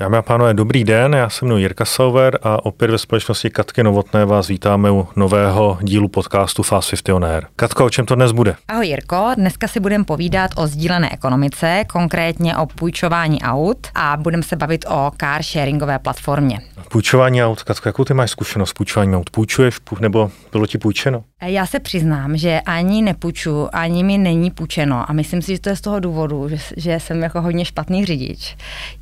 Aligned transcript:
Dámy 0.00 0.16
a 0.16 0.22
pánové, 0.22 0.54
dobrý 0.54 0.84
den, 0.84 1.12
já 1.14 1.28
jsem 1.28 1.50
Jirka 1.50 1.84
Sauver 1.84 2.38
a 2.42 2.64
opět 2.66 2.90
ve 2.90 2.98
společnosti 2.98 3.50
Katky 3.50 3.82
Novotné 3.82 4.24
vás 4.24 4.48
vítáme 4.48 4.90
u 4.90 5.08
nového 5.16 5.78
dílu 5.82 6.08
podcastu 6.08 6.62
Fast 6.62 6.90
50 6.90 7.08
On 7.14 7.24
Air. 7.24 7.46
Katko, 7.56 7.84
o 7.84 7.90
čem 7.90 8.06
to 8.06 8.14
dnes 8.14 8.32
bude? 8.32 8.56
Ahoj 8.68 8.86
Jirko, 8.86 9.30
dneska 9.34 9.68
si 9.68 9.80
budeme 9.80 10.04
povídat 10.04 10.50
o 10.56 10.66
sdílené 10.66 11.12
ekonomice, 11.12 11.84
konkrétně 11.92 12.56
o 12.56 12.66
půjčování 12.66 13.42
aut 13.42 13.86
a 13.94 14.16
budeme 14.16 14.42
se 14.42 14.56
bavit 14.56 14.84
o 14.88 15.10
car 15.20 15.42
sharingové 15.42 15.98
platformě. 15.98 16.60
Půjčování 16.88 17.44
aut, 17.44 17.62
Katko, 17.62 17.88
jakou 17.88 18.04
ty 18.04 18.14
máš 18.14 18.30
zkušenost 18.30 18.70
s 18.70 18.72
půjčováním 18.72 19.14
aut? 19.14 19.30
Půjčuješ 19.30 19.78
nebo 20.00 20.30
bylo 20.52 20.66
ti 20.66 20.78
půjčeno? 20.78 21.24
Já 21.42 21.66
se 21.66 21.80
přiznám, 21.80 22.36
že 22.36 22.60
ani 22.60 23.02
nepůjču, 23.02 23.68
ani 23.72 24.04
mi 24.04 24.18
není 24.18 24.50
půjčeno 24.50 25.10
a 25.10 25.12
myslím 25.12 25.42
si, 25.42 25.52
že 25.52 25.60
to 25.60 25.68
je 25.68 25.76
z 25.76 25.80
toho 25.80 26.00
důvodu, 26.00 26.48
že, 26.48 26.56
že 26.76 27.00
jsem 27.00 27.22
jako 27.22 27.40
hodně 27.40 27.64
špatný 27.64 28.04
řidič. 28.04 28.56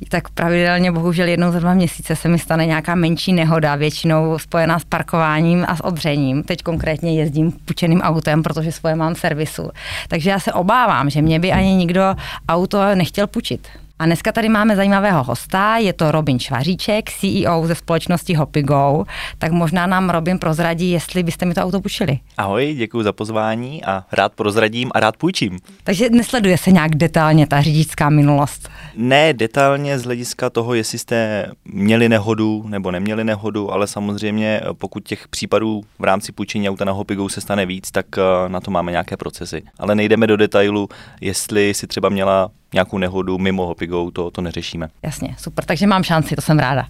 Tak 0.09 0.29
pravidelně 0.29 0.91
bohužel 0.91 1.27
jednou 1.27 1.51
za 1.51 1.59
dva 1.59 1.73
měsíce 1.73 2.15
se 2.15 2.27
mi 2.27 2.39
stane 2.39 2.65
nějaká 2.65 2.95
menší 2.95 3.33
nehoda, 3.33 3.75
většinou 3.75 4.39
spojená 4.39 4.79
s 4.79 4.83
parkováním 4.83 5.65
a 5.67 5.75
s 5.75 5.83
odřením. 5.83 6.43
Teď 6.43 6.63
konkrétně 6.63 7.15
jezdím 7.15 7.51
půjčeným 7.51 8.01
autem, 8.01 8.43
protože 8.43 8.71
svoje 8.71 8.95
mám 8.95 9.15
servisu. 9.15 9.69
Takže 10.07 10.29
já 10.29 10.39
se 10.39 10.53
obávám, 10.53 11.09
že 11.09 11.21
mě 11.21 11.39
by 11.39 11.51
ani 11.51 11.75
nikdo 11.75 12.15
auto 12.49 12.95
nechtěl 12.95 13.27
půjčit. 13.27 13.67
A 13.99 14.05
dneska 14.05 14.31
tady 14.31 14.49
máme 14.49 14.75
zajímavého 14.75 15.23
hosta, 15.23 15.77
je 15.77 15.93
to 15.93 16.11
Robin 16.11 16.39
Švaříček, 16.39 17.09
CEO 17.11 17.67
ze 17.67 17.75
společnosti 17.75 18.33
HopiGo. 18.33 19.05
Tak 19.37 19.51
možná 19.51 19.87
nám 19.87 20.09
Robin 20.09 20.39
prozradí, 20.39 20.91
jestli 20.91 21.23
byste 21.23 21.45
mi 21.45 21.53
to 21.53 21.61
auto 21.61 21.81
půjčili. 21.81 22.19
Ahoj, 22.37 22.75
děkuji 22.77 23.03
za 23.03 23.13
pozvání 23.13 23.83
a 23.83 24.05
rád 24.11 24.33
prozradím 24.33 24.91
a 24.93 24.99
rád 24.99 25.17
půjčím. 25.17 25.59
Takže 25.83 26.09
nesleduje 26.09 26.57
se 26.57 26.71
nějak 26.71 26.95
detailně 26.95 27.47
ta 27.47 27.61
řidičská 27.61 28.09
minulost? 28.09 28.69
Ne 28.95 29.33
detailně 29.33 29.99
z 29.99 30.03
hlediska 30.03 30.49
toho, 30.49 30.73
jestli 30.73 30.99
jste 30.99 31.47
měli 31.65 32.09
nehodu 32.09 32.63
nebo 32.67 32.91
neměli 32.91 33.23
nehodu, 33.23 33.71
ale 33.71 33.87
samozřejmě 33.87 34.61
pokud 34.77 35.03
těch 35.03 35.27
případů 35.27 35.81
v 35.99 36.03
rámci 36.03 36.31
půjčení 36.31 36.69
auta 36.69 36.85
na 36.85 36.91
HopiGo 36.91 37.29
se 37.29 37.41
stane 37.41 37.65
víc, 37.65 37.91
tak 37.91 38.05
eh, 38.17 38.49
na 38.49 38.59
to 38.59 38.71
máme 38.71 38.91
nějaké 38.91 39.17
procesy. 39.17 39.61
Ale 39.79 39.95
nejdeme 39.95 40.27
do 40.27 40.37
detailu, 40.37 40.89
jestli 41.21 41.73
si 41.73 41.87
třeba 41.87 42.09
měla 42.09 42.49
nějakou 42.73 42.97
nehodu 42.97 43.37
mimo 43.37 43.65
Hopigo, 43.65 44.11
to, 44.11 44.31
to 44.31 44.41
neřešíme. 44.41 44.89
Jasně, 45.03 45.35
super, 45.37 45.65
takže 45.65 45.87
mám 45.87 46.03
šanci, 46.03 46.35
to 46.35 46.41
jsem 46.41 46.59
ráda. 46.59 46.85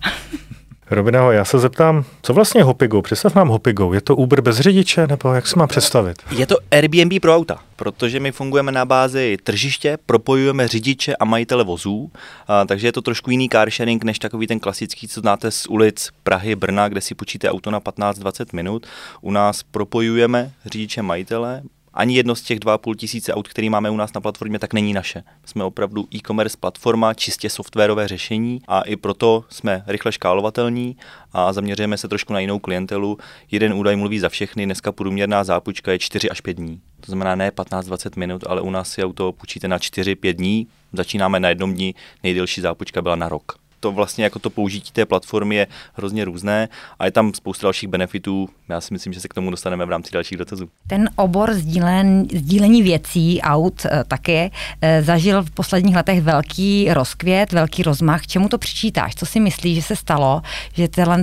Robinaho, 0.92 1.32
já 1.32 1.46
se 1.46 1.60
zeptám, 1.60 2.04
co 2.22 2.34
vlastně 2.34 2.60
je 2.60 2.64
Hopigo? 2.64 3.02
Představ 3.02 3.36
nám 3.36 3.48
Hopigo. 3.48 3.94
Je 3.94 4.02
to 4.02 4.16
Uber 4.16 4.42
bez 4.42 4.60
řidiče, 4.60 5.08
nebo 5.08 5.34
jak 5.34 5.48
se 5.48 5.60
má 5.60 5.68
představit? 5.68 6.18
Je 6.32 6.46
to 6.46 6.58
Airbnb 6.72 7.22
pro 7.22 7.36
auta, 7.36 7.60
protože 7.76 8.20
my 8.20 8.32
fungujeme 8.32 8.72
na 8.72 8.86
bázi 8.86 9.38
tržiště, 9.44 9.98
propojujeme 10.06 10.68
řidiče 10.68 11.16
a 11.16 11.26
majitele 11.26 11.64
vozů, 11.64 12.12
a, 12.48 12.66
takže 12.66 12.88
je 12.88 12.92
to 12.92 13.02
trošku 13.02 13.32
jiný 13.32 13.50
car 13.50 13.72
sharing, 13.72 14.04
než 14.04 14.20
takový 14.20 14.48
ten 14.48 14.60
klasický, 14.60 15.08
co 15.08 15.20
znáte 15.20 15.52
z 15.52 15.68
ulic 15.68 16.10
Prahy, 16.24 16.56
Brna, 16.56 16.90
kde 16.90 17.02
si 17.02 17.16
půjčíte 17.16 17.50
auto 17.50 17.72
na 17.72 17.80
15-20 17.80 18.46
minut. 18.54 18.88
U 19.22 19.32
nás 19.32 19.64
propojujeme 19.64 20.52
řidiče 20.66 21.02
majitele, 21.02 21.62
ani 21.94 22.16
jedno 22.16 22.36
z 22.36 22.42
těch 22.42 22.60
2,5 22.60 22.96
tisíce 22.96 23.34
aut, 23.34 23.48
který 23.48 23.70
máme 23.70 23.90
u 23.90 23.96
nás 23.96 24.14
na 24.14 24.22
platformě, 24.22 24.60
tak 24.60 24.74
není 24.74 24.94
naše. 24.94 25.24
Jsme 25.46 25.64
opravdu 25.64 26.08
e-commerce 26.16 26.58
platforma, 26.60 27.14
čistě 27.14 27.50
softwarové 27.50 28.08
řešení 28.08 28.62
a 28.68 28.82
i 28.82 28.96
proto 28.96 29.44
jsme 29.50 29.84
rychle 29.88 30.12
škálovatelní 30.12 30.98
a 31.34 31.54
zaměřujeme 31.54 31.98
se 31.98 32.08
trošku 32.08 32.34
na 32.34 32.40
jinou 32.40 32.60
klientelu. 32.60 33.18
Jeden 33.52 33.74
údaj 33.74 33.96
mluví 33.96 34.20
za 34.20 34.30
všechny, 34.30 34.66
dneska 34.66 34.92
průměrná 34.92 35.44
zápůjčka 35.44 35.92
je 35.92 36.00
4 36.00 36.30
až 36.30 36.42
5 36.42 36.54
dní. 36.54 36.82
To 37.00 37.06
znamená 37.06 37.36
ne 37.36 37.50
15-20 37.50 38.12
minut, 38.16 38.44
ale 38.48 38.62
u 38.62 38.70
nás 38.70 38.90
si 38.90 39.04
auto 39.04 39.32
půjčíte 39.32 39.68
na 39.68 39.78
4-5 39.78 40.34
dní, 40.34 40.68
začínáme 40.94 41.40
na 41.40 41.50
jednom 41.50 41.74
dní, 41.74 41.96
nejdelší 42.24 42.62
zápůjčka 42.62 43.02
byla 43.02 43.16
na 43.16 43.30
rok 43.30 43.69
to 43.80 43.92
vlastně 43.92 44.24
jako 44.24 44.40
to 44.40 44.50
použití 44.50 44.92
té 44.92 45.06
platformy 45.06 45.56
je 45.56 45.68
hrozně 45.94 46.26
různé 46.26 46.70
a 47.00 47.06
je 47.06 47.12
tam 47.12 47.34
spousta 47.34 47.66
dalších 47.66 47.90
benefitů. 47.90 48.50
Já 48.70 48.82
si 48.82 48.94
myslím, 48.94 49.14
že 49.14 49.20
se 49.20 49.28
k 49.28 49.34
tomu 49.34 49.52
dostaneme 49.52 49.86
v 49.86 49.90
rámci 49.90 50.12
dalších 50.12 50.38
dotazů. 50.38 50.70
Ten 50.88 51.10
obor 51.16 51.54
sdílen, 51.54 52.28
sdílení 52.34 52.84
věcí, 52.84 53.42
aut 53.42 53.86
eh, 53.86 54.04
také, 54.08 54.50
eh, 54.82 55.04
zažil 55.04 55.44
v 55.44 55.52
posledních 55.52 55.96
letech 55.96 56.22
velký 56.22 56.94
rozkvět, 56.94 57.52
velký 57.52 57.84
rozmach. 57.84 58.28
Čemu 58.28 58.50
to 58.50 58.58
přičítáš? 58.58 59.16
Co 59.16 59.26
si 59.26 59.40
myslíš, 59.40 59.76
že 59.76 59.82
se 59.82 59.96
stalo, 59.96 60.42
že 60.74 60.88
tyhle, 60.88 61.22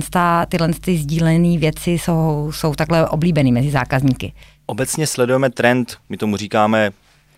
tyhle 0.49 0.73
ty 0.73 0.97
sdílené 0.97 1.57
věci 1.57 1.91
jsou, 1.91 2.51
jsou 2.53 2.75
takhle 2.75 3.09
oblíbený 3.09 3.51
mezi 3.51 3.71
zákazníky? 3.71 4.33
Obecně 4.65 5.07
sledujeme 5.07 5.49
trend, 5.49 5.97
my 6.09 6.17
tomu 6.17 6.37
říkáme 6.37 6.91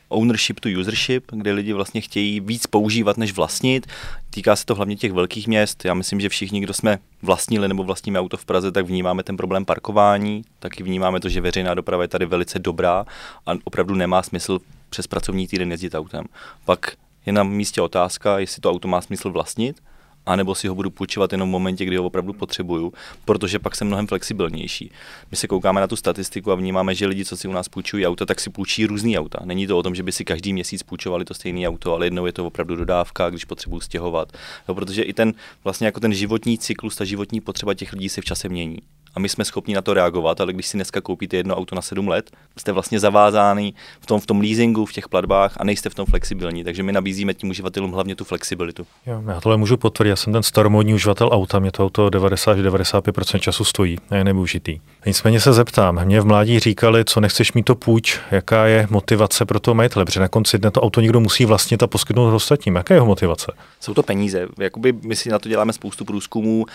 ownership 0.10 0.60
to 0.60 0.70
usership, 0.80 1.32
kde 1.32 1.52
lidi 1.54 1.74
vlastně 1.74 2.02
chtějí 2.02 2.40
víc 2.40 2.68
používat 2.68 3.18
než 3.18 3.34
vlastnit. 3.34 3.88
Týká 4.30 4.56
se 4.56 4.66
to 4.66 4.76
hlavně 4.76 4.96
těch 4.96 5.12
velkých 5.12 5.48
měst. 5.48 5.86
Já 5.86 5.94
myslím, 5.94 6.22
že 6.22 6.30
všichni, 6.30 6.62
kdo 6.62 6.74
jsme 6.74 7.00
vlastnili 7.22 7.68
nebo 7.68 7.84
vlastníme 7.84 8.20
auto 8.20 8.38
v 8.38 8.46
Praze, 8.46 8.72
tak 8.72 8.86
vnímáme 8.86 9.24
ten 9.24 9.38
problém 9.38 9.66
parkování, 9.66 10.44
taky 10.60 10.84
vnímáme 10.84 11.20
to, 11.20 11.30
že 11.30 11.42
veřejná 11.42 11.74
doprava 11.74 12.04
je 12.04 12.08
tady 12.08 12.26
velice 12.26 12.60
dobrá 12.60 13.06
a 13.46 13.52
opravdu 13.64 13.96
nemá 13.96 14.24
smysl 14.24 14.60
přes 14.90 15.08
pracovní 15.08 15.48
týden 15.48 15.72
jezdit 15.72 15.96
autem. 15.96 16.26
Pak 16.66 16.92
je 17.26 17.34
na 17.34 17.44
místě 17.44 17.82
otázka, 17.82 18.40
jestli 18.40 18.62
to 18.62 18.72
auto 18.72 18.88
má 18.88 19.02
smysl 19.02 19.32
vlastnit, 19.32 19.82
anebo 20.30 20.56
si 20.56 20.68
ho 20.68 20.76
budu 20.76 20.90
půjčovat 20.90 21.32
jenom 21.32 21.50
v 21.50 21.52
momentě, 21.52 21.86
kdy 21.86 21.98
ho 21.98 22.04
opravdu 22.04 22.34
potřebuju, 22.34 22.94
protože 23.26 23.60
pak 23.60 23.76
jsem 23.76 23.88
mnohem 23.88 24.08
flexibilnější. 24.08 24.92
My 25.32 25.38
se 25.38 25.48
koukáme 25.48 25.82
na 25.82 25.88
tu 25.88 25.96
statistiku 25.96 26.52
a 26.52 26.56
vnímáme, 26.56 26.96
že 26.96 27.08
lidi, 27.08 27.26
co 27.26 27.38
si 27.38 27.48
u 27.48 27.52
nás 27.52 27.70
půjčují 27.70 28.08
auta, 28.08 28.26
tak 28.26 28.40
si 28.40 28.50
půjčí 28.50 28.86
různý 28.86 29.20
auta. 29.20 29.40
Není 29.46 29.68
to 29.68 29.78
o 29.78 29.84
tom, 29.84 29.96
že 29.96 30.04
by 30.04 30.12
si 30.12 30.26
každý 30.26 30.54
měsíc 30.54 30.84
půjčovali 30.84 31.26
to 31.26 31.34
stejné 31.34 31.68
auto, 31.68 31.94
ale 31.94 32.06
jednou 32.06 32.26
je 32.26 32.34
to 32.34 32.46
opravdu 32.46 32.76
dodávka, 32.76 33.30
když 33.30 33.46
potřebuju 33.46 33.80
stěhovat. 33.80 34.32
No, 34.68 34.76
protože 34.76 35.04
i 35.04 35.14
ten 35.14 35.34
vlastně 35.64 35.86
jako 35.86 36.00
ten 36.00 36.14
životní 36.14 36.58
cyklus, 36.58 36.96
ta 36.96 37.06
životní 37.06 37.42
potřeba 37.42 37.74
těch 37.74 37.94
lidí 37.94 38.10
se 38.10 38.22
v 38.22 38.26
čase 38.26 38.50
mění 38.50 38.78
a 39.16 39.20
my 39.20 39.30
jsme 39.30 39.46
schopni 39.46 39.74
na 39.74 39.82
to 39.82 39.94
reagovat, 39.94 40.42
ale 40.42 40.54
když 40.54 40.68
si 40.68 40.78
dneska 40.78 41.02
koupíte 41.02 41.38
jedno 41.38 41.56
auto 41.56 41.76
na 41.76 41.82
7 41.82 42.08
let, 42.08 42.32
jste 42.58 42.72
vlastně 42.72 43.00
zavázáný 43.00 43.74
v 44.00 44.06
tom, 44.06 44.20
v 44.20 44.26
tom 44.26 44.42
leasingu, 44.42 44.86
v 44.86 44.94
těch 44.94 45.10
platbách 45.10 45.54
a 45.58 45.64
nejste 45.64 45.90
v 45.90 45.96
tom 45.96 46.06
flexibilní. 46.06 46.64
Takže 46.64 46.84
my 46.84 46.92
nabízíme 46.92 47.34
tím 47.34 47.50
uživatelům 47.50 47.92
hlavně 47.92 48.16
tu 48.16 48.24
flexibilitu. 48.24 48.88
Jo, 49.06 49.24
já 49.28 49.42
tohle 49.42 49.58
můžu 49.58 49.78
potvrdit, 49.78 50.10
já 50.10 50.16
jsem 50.16 50.34
ten 50.34 50.44
staromodní 50.44 50.94
uživatel 50.94 51.30
auta, 51.32 51.60
mě 51.60 51.72
to 51.72 51.86
auto 51.86 52.08
90-95% 52.08 53.40
času 53.40 53.64
stojí 53.64 53.98
a 54.10 54.16
je 54.16 54.24
nevyužitý. 54.24 54.80
Nicméně 55.06 55.40
se 55.40 55.54
zeptám, 55.54 56.06
mě 56.06 56.22
v 56.22 56.26
mládí 56.26 56.60
říkali, 56.60 57.06
co 57.06 57.20
nechceš 57.20 57.54
mít 57.54 57.64
to 57.64 57.76
půjč, 57.76 58.20
jaká 58.32 58.66
je 58.66 58.88
motivace 58.90 59.46
pro 59.46 59.60
to 59.60 59.74
majitele, 59.74 60.06
protože 60.06 60.20
na 60.20 60.28
konci 60.28 60.58
dne 60.60 60.72
to 60.72 60.82
auto 60.82 61.02
někdo 61.02 61.20
musí 61.20 61.46
vlastnit 61.46 61.84
a 61.84 61.88
poskytnout 61.88 62.34
ostatním. 62.34 62.76
Jaká 62.76 62.94
je 62.94 62.96
jeho 62.96 63.06
motivace? 63.06 63.52
Jsou 63.80 63.94
to 63.94 64.04
peníze. 64.04 64.48
Jakoby 64.60 64.94
my 65.04 65.16
si 65.16 65.30
na 65.30 65.40
to 65.40 65.50
děláme 65.50 65.74
spoustu 65.74 66.06
průzkumů. 66.06 66.66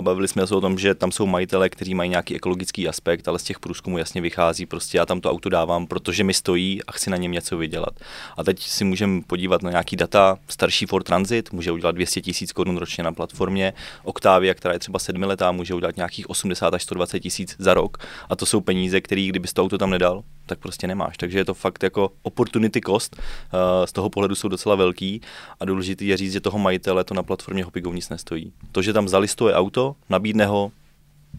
Bavili 0.00 0.28
jsme 0.28 0.46
se 0.46 0.54
o 0.54 0.60
tom, 0.60 0.78
že 0.78 0.94
tam 0.94 1.12
jsou 1.12 1.26
majitele, 1.26 1.68
kteří 1.78 1.94
mají 1.94 2.10
nějaký 2.10 2.34
ekologický 2.34 2.88
aspekt, 2.88 3.28
ale 3.28 3.38
z 3.38 3.42
těch 3.42 3.58
průzkumů 3.60 3.98
jasně 3.98 4.20
vychází, 4.20 4.66
prostě 4.66 4.98
já 4.98 5.06
tam 5.06 5.20
to 5.20 5.30
auto 5.30 5.48
dávám, 5.48 5.86
protože 5.86 6.24
mi 6.24 6.34
stojí 6.34 6.84
a 6.84 6.92
chci 6.92 7.10
na 7.10 7.16
něm 7.16 7.32
něco 7.32 7.56
vydělat. 7.56 7.94
A 8.36 8.44
teď 8.44 8.62
si 8.62 8.84
můžeme 8.84 9.22
podívat 9.26 9.62
na 9.62 9.70
nějaký 9.70 9.96
data, 9.96 10.38
starší 10.48 10.86
Ford 10.86 11.06
Transit 11.06 11.52
může 11.52 11.72
udělat 11.72 11.94
200 11.94 12.20
tisíc 12.20 12.52
korun 12.52 12.76
ročně 12.76 13.04
na 13.04 13.12
platformě, 13.12 13.72
Octavia, 14.04 14.54
která 14.54 14.74
je 14.74 14.78
třeba 14.78 14.98
sedmiletá, 14.98 15.52
může 15.52 15.74
udělat 15.74 15.96
nějakých 15.96 16.30
80 16.30 16.74
až 16.74 16.82
120 16.82 17.20
tisíc 17.20 17.56
za 17.58 17.74
rok 17.74 17.98
a 18.28 18.36
to 18.36 18.46
jsou 18.46 18.60
peníze, 18.60 19.00
které 19.00 19.26
kdyby 19.26 19.48
to 19.48 19.62
auto 19.62 19.78
tam 19.78 19.90
nedal, 19.90 20.22
tak 20.46 20.58
prostě 20.58 20.86
nemáš. 20.86 21.16
Takže 21.16 21.38
je 21.38 21.44
to 21.44 21.54
fakt 21.54 21.82
jako 21.82 22.12
opportunity 22.22 22.80
cost, 22.86 23.16
eh, 23.16 23.86
z 23.86 23.92
toho 23.92 24.10
pohledu 24.10 24.34
jsou 24.34 24.48
docela 24.48 24.74
velký 24.74 25.20
a 25.60 25.64
důležité 25.64 26.04
je 26.04 26.16
říct, 26.16 26.32
že 26.32 26.40
toho 26.40 26.58
majitele 26.58 27.04
to 27.04 27.14
na 27.14 27.22
platformě 27.22 27.64
Hopigo 27.64 27.92
nic 27.92 28.08
nestojí. 28.08 28.52
To, 28.72 28.82
že 28.82 28.92
tam 28.92 29.08
zalistuje 29.08 29.54
auto, 29.54 29.96
nabídne 30.10 30.46
ho, 30.46 30.72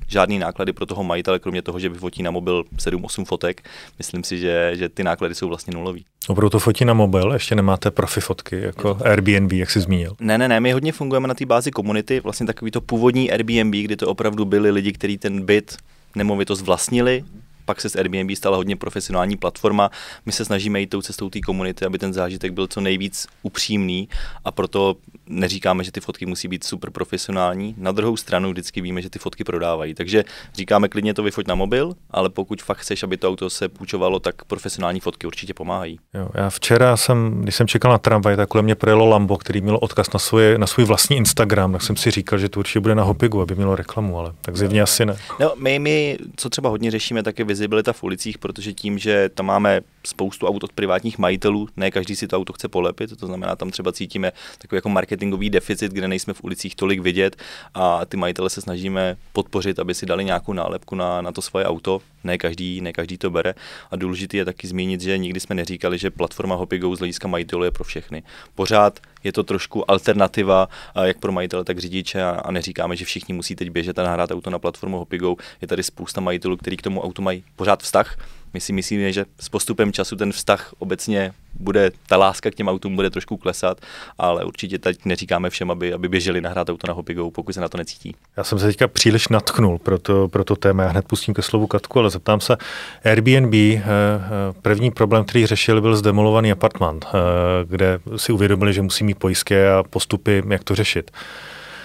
žádný 0.07 0.39
náklady 0.39 0.73
pro 0.73 0.85
toho 0.85 1.03
majitele, 1.03 1.39
kromě 1.39 1.61
toho, 1.61 1.79
že 1.79 1.89
vyfotí 1.89 2.23
na 2.23 2.31
mobil 2.31 2.63
7-8 2.77 3.25
fotek. 3.25 3.63
Myslím 3.97 4.23
si, 4.23 4.39
že, 4.39 4.71
že 4.75 4.89
ty 4.89 5.03
náklady 5.03 5.35
jsou 5.35 5.47
vlastně 5.47 5.73
nulový. 5.73 6.05
Opravdu 6.27 6.49
to 6.49 6.59
fotí 6.59 6.85
na 6.85 6.93
mobil, 6.93 7.33
ještě 7.33 7.55
nemáte 7.55 7.91
profi 7.91 8.21
fotky, 8.21 8.61
jako 8.61 8.97
Airbnb, 9.05 9.51
jak 9.51 9.69
jsi 9.69 9.79
zmínil. 9.79 10.15
Ne, 10.19 10.37
ne, 10.37 10.47
ne, 10.47 10.59
my 10.59 10.71
hodně 10.71 10.91
fungujeme 10.91 11.27
na 11.27 11.33
té 11.33 11.45
bázi 11.45 11.71
komunity, 11.71 12.19
vlastně 12.19 12.45
takový 12.45 12.71
to 12.71 12.81
původní 12.81 13.31
Airbnb, 13.31 13.73
kdy 13.75 13.95
to 13.95 14.07
opravdu 14.07 14.45
byli 14.45 14.71
lidi, 14.71 14.91
kteří 14.91 15.17
ten 15.17 15.45
byt 15.45 15.77
nemovitost 16.15 16.61
vlastnili, 16.61 17.23
pak 17.69 17.81
se 17.81 17.89
z 17.89 17.95
Airbnb 17.95 18.31
stala 18.35 18.57
hodně 18.57 18.75
profesionální 18.75 19.37
platforma. 19.37 19.91
My 20.25 20.31
se 20.31 20.45
snažíme 20.45 20.79
jít 20.79 20.89
tou 20.89 21.01
cestou 21.01 21.29
té 21.29 21.39
komunity, 21.39 21.85
aby 21.85 21.97
ten 21.97 22.13
zážitek 22.13 22.51
byl 22.53 22.67
co 22.67 22.81
nejvíc 22.81 23.27
upřímný 23.43 24.09
a 24.45 24.51
proto 24.51 24.95
neříkáme, 25.29 25.83
že 25.83 25.91
ty 25.91 25.99
fotky 25.99 26.25
musí 26.25 26.47
být 26.47 26.63
super 26.63 26.89
profesionální. 26.89 27.75
Na 27.77 27.91
druhou 27.91 28.17
stranu 28.17 28.51
vždycky 28.51 28.81
víme, 28.81 29.01
že 29.01 29.09
ty 29.09 29.19
fotky 29.19 29.43
prodávají. 29.43 29.93
Takže 29.93 30.23
říkáme 30.53 30.89
klidně 30.89 31.13
to 31.13 31.23
vyfoť 31.23 31.47
na 31.47 31.55
mobil, 31.55 31.93
ale 32.11 32.29
pokud 32.29 32.61
fakt 32.61 32.77
chceš, 32.77 33.03
aby 33.03 33.17
to 33.17 33.29
auto 33.29 33.49
se 33.49 33.69
půjčovalo, 33.69 34.19
tak 34.19 34.43
profesionální 34.45 34.99
fotky 34.99 35.27
určitě 35.27 35.53
pomáhají. 35.53 35.99
Jo, 36.13 36.29
já 36.33 36.49
včera 36.49 36.97
jsem, 36.97 37.41
když 37.41 37.55
jsem 37.55 37.67
čekal 37.67 37.91
na 37.91 37.97
tramvaj, 37.97 38.35
tak 38.35 38.49
kolem 38.49 38.65
mě 38.65 38.75
projelo 38.75 39.05
Lambo, 39.05 39.37
který 39.37 39.61
měl 39.61 39.79
odkaz 39.81 40.13
na, 40.13 40.19
svoje, 40.19 40.57
na 40.57 40.67
svůj 40.67 40.85
vlastní 40.85 41.17
Instagram, 41.17 41.71
tak 41.71 41.81
jsem 41.81 41.95
si 41.95 42.11
říkal, 42.11 42.39
že 42.39 42.49
to 42.49 42.59
určitě 42.59 42.79
bude 42.79 42.95
na 42.95 43.03
Hopigu, 43.03 43.41
aby 43.41 43.55
mělo 43.55 43.75
reklamu, 43.75 44.19
ale 44.19 44.33
tak 44.41 44.57
zjevně 44.57 44.81
asi 44.81 45.05
ne. 45.05 45.15
No, 45.39 45.53
my, 45.55 45.79
my, 45.79 46.17
co 46.35 46.49
třeba 46.49 46.69
hodně 46.69 46.91
řešíme, 46.91 47.23
tak 47.23 47.39
je 47.39 47.45
vizibilita 47.45 47.93
v 47.93 48.03
ulicích, 48.03 48.37
protože 48.37 48.73
tím, 48.73 48.97
že 48.97 49.29
tam 49.29 49.45
máme 49.45 49.81
spoustu 50.07 50.47
aut 50.47 50.63
od 50.63 50.73
privátních 50.73 51.17
majitelů, 51.17 51.67
ne 51.77 51.91
každý 51.91 52.15
si 52.15 52.27
to 52.27 52.37
auto 52.37 52.53
chce 52.53 52.67
polepit, 52.67 53.19
to 53.19 53.27
znamená, 53.27 53.55
tam 53.55 53.69
třeba 53.69 53.91
cítíme 53.91 54.31
takový 54.57 54.77
jako 54.77 54.89
marketingový 55.19 55.49
deficit, 55.49 55.91
kde 55.91 56.07
nejsme 56.07 56.33
v 56.33 56.43
ulicích 56.43 56.75
tolik 56.75 56.99
vidět 56.99 57.35
a 57.73 58.05
ty 58.05 58.17
majitele 58.17 58.49
se 58.49 58.61
snažíme 58.61 59.17
podpořit, 59.33 59.79
aby 59.79 59.93
si 59.93 60.05
dali 60.05 60.25
nějakou 60.25 60.53
nálepku 60.53 60.95
na, 60.95 61.21
na 61.21 61.31
to 61.31 61.41
svoje 61.41 61.65
auto. 61.65 62.01
Ne 62.23 62.37
každý, 62.37 62.81
ne 62.81 62.93
každý 62.93 63.17
to 63.17 63.29
bere. 63.29 63.55
A 63.91 63.95
důležité 63.95 64.37
je 64.37 64.45
taky 64.45 64.67
zmínit, 64.67 65.01
že 65.01 65.17
nikdy 65.17 65.39
jsme 65.39 65.55
neříkali, 65.55 65.97
že 65.97 66.09
platforma 66.09 66.55
HopiGo 66.55 66.95
z 66.95 66.99
hlediska 66.99 67.27
majitelů 67.27 67.63
je 67.63 67.71
pro 67.71 67.83
všechny. 67.83 68.23
Pořád 68.55 68.99
je 69.23 69.33
to 69.33 69.43
trošku 69.43 69.91
alternativa 69.91 70.67
jak 71.03 71.19
pro 71.19 71.31
majitele, 71.31 71.63
tak 71.63 71.79
řidiče 71.79 72.23
a, 72.23 72.51
neříkáme, 72.51 72.95
že 72.95 73.05
všichni 73.05 73.33
musí 73.33 73.55
teď 73.55 73.69
běžet 73.69 73.99
a 73.99 74.03
nahrát 74.03 74.31
auto 74.31 74.49
na 74.49 74.59
platformu 74.59 74.97
HopiGo. 74.97 75.35
Je 75.61 75.67
tady 75.67 75.83
spousta 75.83 76.21
majitelů, 76.21 76.57
kteří 76.57 76.77
k 76.77 76.81
tomu 76.81 77.01
autu 77.01 77.21
mají 77.21 77.43
pořád 77.55 77.83
vztah 77.83 78.17
my 78.53 78.59
si 78.59 78.73
myslíme, 78.73 79.13
že 79.13 79.25
s 79.39 79.49
postupem 79.49 79.93
času 79.93 80.15
ten 80.15 80.31
vztah 80.31 80.73
obecně 80.79 81.31
bude, 81.59 81.91
ta 82.07 82.17
láska 82.17 82.51
k 82.51 82.55
těm 82.55 82.67
autům 82.67 82.95
bude 82.95 83.09
trošku 83.09 83.37
klesat, 83.37 83.81
ale 84.17 84.45
určitě 84.45 84.79
teď 84.79 85.05
neříkáme 85.05 85.49
všem, 85.49 85.71
aby, 85.71 85.93
aby 85.93 86.09
běželi 86.09 86.41
nahrát 86.41 86.69
auto 86.69 86.87
na 86.87 86.93
Hopigo, 86.93 87.31
pokud 87.31 87.53
se 87.53 87.61
na 87.61 87.69
to 87.69 87.77
necítí. 87.77 88.15
Já 88.37 88.43
jsem 88.43 88.59
se 88.59 88.67
teďka 88.67 88.87
příliš 88.87 89.27
natknul 89.27 89.77
pro 89.77 89.99
to, 89.99 90.27
pro 90.27 90.43
to 90.43 90.55
téma, 90.55 90.83
já 90.83 90.89
hned 90.89 91.05
pustím 91.05 91.33
ke 91.33 91.41
slovu 91.41 91.67
Katku, 91.67 91.99
ale 91.99 92.09
zeptám 92.09 92.41
se, 92.41 92.57
Airbnb, 93.05 93.53
eh, 93.53 93.81
eh, 93.85 94.19
první 94.61 94.91
problém, 94.91 95.25
který 95.25 95.45
řešili, 95.45 95.81
byl 95.81 95.95
zdemolovaný 95.95 96.51
apartment, 96.51 97.05
eh, 97.07 97.17
kde 97.65 97.99
si 98.15 98.31
uvědomili, 98.31 98.73
že 98.73 98.81
musí 98.81 99.03
mít 99.09 99.19
pojistky 99.19 99.67
a 99.67 99.83
postupy, 99.89 100.43
jak 100.49 100.63
to 100.63 100.75
řešit. 100.75 101.11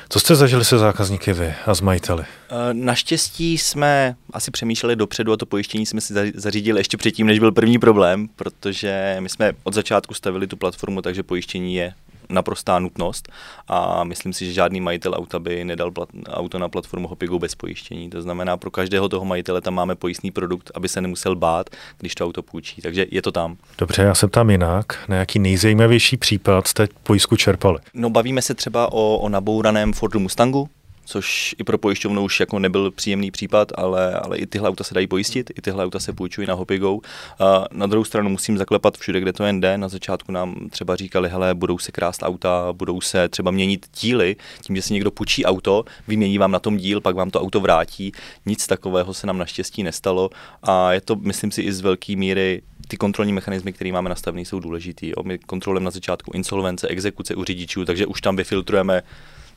Co 0.08 0.20
jste 0.20 0.34
zažili 0.34 0.64
se 0.64 0.78
zákazníky 0.78 1.32
vy 1.32 1.54
a 1.66 1.74
s 1.74 1.80
majiteli? 1.80 2.24
Eh, 2.24 2.54
naštěstí 2.74 3.58
jsme 3.58 4.16
asi 4.32 4.50
přemýšleli 4.50 4.96
dopředu 4.96 5.32
a 5.32 5.36
to 5.36 5.46
pojištění 5.46 5.86
jsme 5.86 6.00
si 6.00 6.14
zařídili 6.34 6.80
ještě 6.80 6.96
předtím, 6.96 7.26
než 7.26 7.38
byl 7.38 7.52
první 7.52 7.78
problém, 7.78 8.28
protože 8.36 9.16
my 9.20 9.28
jsme 9.28 9.52
od 9.62 9.74
začátku 9.74 10.14
stavili 10.14 10.46
tu 10.46 10.56
platformu, 10.56 11.02
takže 11.02 11.22
pojištění 11.22 11.74
je 11.74 11.94
naprostá 12.28 12.78
nutnost 12.78 13.28
a 13.68 14.04
myslím 14.04 14.32
si, 14.32 14.46
že 14.46 14.52
žádný 14.52 14.80
majitel 14.80 15.14
auta 15.14 15.38
by 15.38 15.64
nedal 15.64 15.90
plat, 15.90 16.08
auto 16.28 16.58
na 16.58 16.68
platformu 16.68 17.08
Hopigo 17.08 17.38
bez 17.38 17.54
pojištění. 17.54 18.10
To 18.10 18.22
znamená, 18.22 18.56
pro 18.56 18.70
každého 18.70 19.08
toho 19.08 19.24
majitele 19.24 19.60
tam 19.60 19.74
máme 19.74 19.94
pojistný 19.94 20.30
produkt, 20.30 20.70
aby 20.74 20.88
se 20.88 21.00
nemusel 21.00 21.36
bát, 21.36 21.70
když 21.98 22.14
to 22.14 22.24
auto 22.24 22.42
půjčí. 22.42 22.82
Takže 22.82 23.06
je 23.10 23.22
to 23.22 23.32
tam. 23.32 23.56
Dobře, 23.78 24.02
já 24.02 24.14
se 24.14 24.28
tam 24.28 24.50
jinak. 24.50 25.08
Na 25.08 25.16
jaký 25.16 25.38
nejzajímavější 25.38 26.16
případ 26.16 26.66
jste 26.66 26.88
pojistku 27.02 27.36
čerpali? 27.36 27.78
No 27.94 28.10
bavíme 28.10 28.42
se 28.42 28.54
třeba 28.54 28.92
o, 28.92 29.18
o 29.18 29.28
nabouraném 29.28 29.92
Fordu 29.92 30.20
Mustangu, 30.20 30.68
což 31.04 31.54
i 31.58 31.64
pro 31.64 31.78
pojišťovnu 31.78 32.22
už 32.22 32.40
jako 32.40 32.58
nebyl 32.58 32.90
příjemný 32.90 33.30
případ, 33.30 33.72
ale, 33.74 34.14
ale 34.14 34.38
i 34.38 34.46
tyhle 34.46 34.68
auta 34.68 34.84
se 34.84 34.94
dají 34.94 35.06
pojistit, 35.06 35.50
i 35.58 35.62
tyhle 35.62 35.84
auta 35.84 35.98
se 35.98 36.12
půjčují 36.12 36.46
na 36.46 36.54
Hopigo. 36.54 36.98
A 37.38 37.64
na 37.72 37.86
druhou 37.86 38.04
stranu 38.04 38.30
musím 38.30 38.58
zaklepat 38.58 38.98
všude, 38.98 39.20
kde 39.20 39.32
to 39.32 39.44
jen 39.44 39.60
jde. 39.60 39.78
Na 39.78 39.88
začátku 39.88 40.32
nám 40.32 40.68
třeba 40.70 40.96
říkali, 40.96 41.28
hele, 41.28 41.54
budou 41.54 41.78
se 41.78 41.92
krást 41.92 42.22
auta, 42.22 42.72
budou 42.72 43.00
se 43.00 43.28
třeba 43.28 43.50
měnit 43.50 43.86
díly, 44.00 44.36
tím, 44.62 44.76
že 44.76 44.82
si 44.82 44.92
někdo 44.94 45.10
půjčí 45.10 45.44
auto, 45.44 45.84
vymění 46.08 46.38
vám 46.38 46.50
na 46.50 46.58
tom 46.58 46.76
díl, 46.76 47.00
pak 47.00 47.16
vám 47.16 47.30
to 47.30 47.40
auto 47.40 47.60
vrátí. 47.60 48.12
Nic 48.46 48.66
takového 48.66 49.14
se 49.14 49.26
nám 49.26 49.38
naštěstí 49.38 49.82
nestalo 49.82 50.30
a 50.62 50.92
je 50.92 51.00
to, 51.00 51.16
myslím 51.16 51.50
si, 51.50 51.62
i 51.62 51.72
z 51.72 51.80
velké 51.80 52.16
míry 52.16 52.62
ty 52.88 52.96
kontrolní 52.96 53.32
mechanismy, 53.32 53.72
které 53.72 53.92
máme 53.92 54.08
nastavené, 54.08 54.42
jsou 54.42 54.60
důležitý. 54.60 55.12
My 55.22 55.38
kontrolujeme 55.38 55.84
na 55.84 55.90
začátku 55.90 56.30
insolvence, 56.34 56.88
exekuce 56.88 57.34
u 57.34 57.44
řidičů, 57.44 57.84
takže 57.84 58.06
už 58.06 58.20
tam 58.20 58.36
vyfiltrujeme 58.36 59.02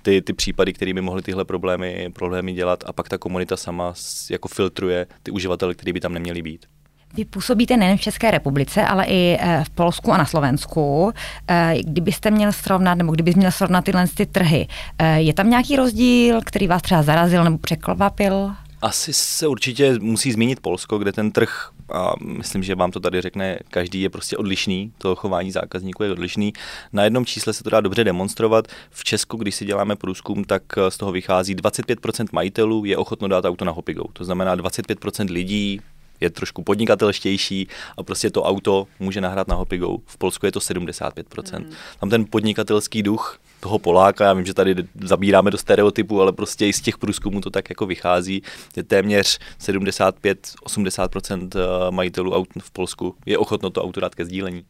ty, 0.07 0.21
ty 0.21 0.33
případy, 0.33 0.73
které 0.73 0.93
by 0.93 1.01
mohly 1.01 1.21
tyhle 1.21 1.45
problémy, 1.45 2.09
problémy 2.13 2.53
dělat 2.53 2.83
a 2.87 2.93
pak 2.93 3.09
ta 3.09 3.17
komunita 3.17 3.57
sama 3.57 3.93
jako 4.29 4.47
filtruje 4.47 5.07
ty 5.23 5.31
uživatele, 5.31 5.75
kteří 5.75 5.93
by 5.93 5.99
tam 5.99 6.13
neměli 6.13 6.41
být. 6.41 6.65
Vy 7.13 7.25
působíte 7.25 7.77
nejen 7.77 7.97
v 7.97 8.01
České 8.01 8.31
republice, 8.31 8.85
ale 8.85 9.05
i 9.05 9.37
eh, 9.39 9.63
v 9.63 9.69
Polsku 9.69 10.11
a 10.11 10.17
na 10.17 10.25
Slovensku. 10.25 11.11
Eh, 11.47 11.75
kdybyste 11.83 12.31
měl 12.31 12.51
srovnat, 12.51 12.95
nebo 12.95 13.11
kdybys 13.11 13.35
měl 13.35 13.51
srovnat 13.51 13.85
tyhle 13.85 14.07
ty 14.07 14.25
trhy, 14.25 14.67
eh, 14.99 15.21
je 15.21 15.33
tam 15.33 15.49
nějaký 15.49 15.75
rozdíl, 15.75 16.39
který 16.45 16.67
vás 16.67 16.81
třeba 16.81 17.03
zarazil 17.03 17.43
nebo 17.43 17.57
překvapil? 17.57 18.51
Asi 18.81 19.13
se 19.13 19.47
určitě 19.47 19.99
musí 19.99 20.31
zmínit 20.31 20.59
Polsko, 20.59 20.97
kde 20.97 21.11
ten 21.11 21.31
trh, 21.31 21.71
a 21.93 22.13
myslím, 22.19 22.63
že 22.63 22.75
vám 22.75 22.91
to 22.91 22.99
tady 22.99 23.21
řekne 23.21 23.59
každý, 23.69 24.01
je 24.01 24.09
prostě 24.09 24.37
odlišný, 24.37 24.91
to 24.97 25.15
chování 25.15 25.51
zákazníků 25.51 26.03
je 26.03 26.11
odlišný. 26.11 26.53
Na 26.93 27.03
jednom 27.03 27.25
čísle 27.25 27.53
se 27.53 27.63
to 27.63 27.69
dá 27.69 27.81
dobře 27.81 28.03
demonstrovat. 28.03 28.67
V 28.91 29.03
Česku, 29.03 29.37
když 29.37 29.55
si 29.55 29.65
děláme 29.65 29.95
průzkum, 29.95 30.43
tak 30.43 30.63
z 30.89 30.97
toho 30.97 31.11
vychází 31.11 31.55
25% 31.55 32.27
majitelů 32.31 32.85
je 32.85 32.97
ochotno 32.97 33.27
dát 33.27 33.45
auto 33.45 33.65
na 33.65 33.71
Hopigo. 33.71 34.03
To 34.13 34.25
znamená 34.25 34.55
25% 34.55 35.31
lidí 35.31 35.81
je 36.21 36.29
trošku 36.29 36.63
podnikatelštější 36.63 37.67
a 37.97 38.03
prostě 38.03 38.29
to 38.29 38.43
auto 38.43 38.87
může 38.99 39.21
nahrát 39.21 39.47
na 39.47 39.55
Hopigo. 39.55 39.97
V 40.05 40.17
Polsku 40.17 40.45
je 40.45 40.51
to 40.51 40.59
75%. 40.59 41.59
Mm. 41.59 41.71
Tam 41.99 42.09
ten 42.09 42.25
podnikatelský 42.29 43.03
duch 43.03 43.39
toho 43.59 43.79
Poláka, 43.79 44.25
já 44.25 44.33
vím, 44.33 44.45
že 44.45 44.53
tady 44.53 44.75
zabíráme 45.01 45.51
do 45.51 45.57
stereotypu, 45.57 46.21
ale 46.21 46.31
prostě 46.31 46.67
i 46.67 46.73
z 46.73 46.81
těch 46.81 46.97
průzkumů 46.97 47.41
to 47.41 47.49
tak 47.49 47.69
jako 47.69 47.85
vychází, 47.85 48.41
je 48.75 48.83
téměř 48.83 49.39
75-80% 49.59 51.49
eh, 51.55 51.91
majitelů 51.91 52.35
aut 52.35 52.47
v 52.59 52.71
Polsku 52.71 53.15
je 53.25 53.37
ochotno 53.37 53.69
to 53.69 53.83
auto 53.83 53.99
dát 53.99 54.15
ke 54.15 54.25
sdílení 54.25 54.63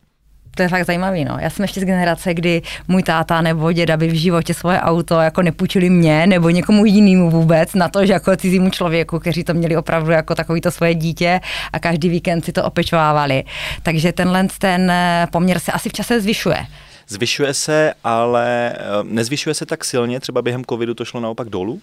to 0.58 0.64
je 0.64 0.70
fakt 0.70 0.86
zajímavý, 0.86 1.26
no. 1.26 1.38
Já 1.40 1.50
jsem 1.50 1.64
ještě 1.64 1.80
z 1.80 1.84
generace, 1.84 2.34
kdy 2.34 2.62
můj 2.88 3.04
táta 3.04 3.42
nebo 3.42 3.72
děda 3.72 3.98
by 3.98 4.08
v 4.08 4.14
životě 4.14 4.54
svoje 4.54 4.80
auto 4.80 5.20
jako 5.20 5.42
nepůjčili 5.42 5.90
mě 5.90 6.28
nebo 6.28 6.50
někomu 6.50 6.86
jinému 6.86 7.30
vůbec 7.30 7.74
na 7.74 7.90
to, 7.90 8.06
že 8.06 8.14
jako 8.14 8.36
cizímu 8.36 8.70
člověku, 8.70 9.20
kteří 9.20 9.44
to 9.44 9.54
měli 9.54 9.78
opravdu 9.78 10.12
jako 10.12 10.36
takový 10.36 10.62
to 10.62 10.72
svoje 10.72 10.96
dítě 10.96 11.40
a 11.74 11.80
každý 11.80 12.10
víkend 12.10 12.46
si 12.46 12.52
to 12.52 12.64
opečovávali. 12.64 13.44
Takže 13.84 14.12
tenhle 14.12 14.48
ten 14.58 14.92
eh, 14.92 15.28
poměr 15.32 15.60
se 15.60 15.72
asi 15.72 15.90
v 15.90 15.94
čase 15.94 16.22
zvyšuje. 16.22 16.58
Zvyšuje 17.08 17.54
se, 17.54 17.94
ale 18.04 18.74
eh, 18.74 18.80
nezvyšuje 19.04 19.54
se 19.54 19.66
tak 19.66 19.86
silně, 19.86 20.20
třeba 20.20 20.42
během 20.42 20.66
covidu 20.66 20.94
to 20.94 21.06
šlo 21.06 21.20
naopak 21.20 21.50
dolů, 21.50 21.82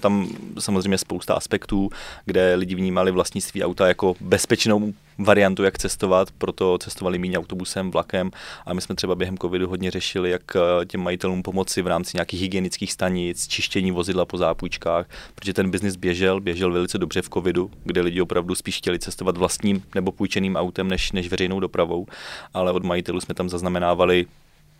tam 0.00 0.28
samozřejmě 0.58 0.98
spousta 0.98 1.34
aspektů, 1.34 1.90
kde 2.24 2.54
lidi 2.54 2.74
vnímali 2.74 3.10
vlastnictví 3.10 3.64
auta 3.64 3.88
jako 3.88 4.14
bezpečnou 4.20 4.92
variantu, 5.18 5.62
jak 5.62 5.78
cestovat, 5.78 6.30
proto 6.30 6.78
cestovali 6.78 7.18
méně 7.18 7.38
autobusem, 7.38 7.90
vlakem. 7.90 8.30
A 8.66 8.74
my 8.74 8.80
jsme 8.80 8.94
třeba 8.94 9.14
během 9.14 9.38
covidu 9.38 9.68
hodně 9.68 9.90
řešili, 9.90 10.30
jak 10.30 10.42
eh, 10.56 10.84
těm 10.86 11.00
majitelům 11.00 11.42
pomoci 11.42 11.82
v 11.82 11.86
rámci 11.86 12.16
nějakých 12.16 12.40
hygienických 12.40 12.92
stanic, 12.92 13.46
čištění 13.48 13.90
vozidla 13.90 14.24
po 14.24 14.38
zápůjčkách, 14.38 15.06
protože 15.34 15.54
ten 15.54 15.70
biznis 15.70 15.96
běžel, 15.96 16.40
běžel 16.40 16.72
velice 16.72 16.98
dobře 16.98 17.22
v 17.22 17.28
covidu, 17.28 17.70
kde 17.84 18.00
lidi 18.00 18.20
opravdu 18.20 18.54
spíš 18.54 18.76
chtěli 18.76 18.98
cestovat 18.98 19.36
vlastním 19.36 19.82
nebo 19.94 20.12
půjčeným 20.12 20.56
autem 20.56 20.88
než, 20.88 21.12
než 21.12 21.28
veřejnou 21.28 21.60
dopravou, 21.60 22.06
ale 22.54 22.72
od 22.72 22.84
majitelů 22.84 23.20
jsme 23.20 23.34
tam 23.34 23.48
zaznamenávali 23.48 24.26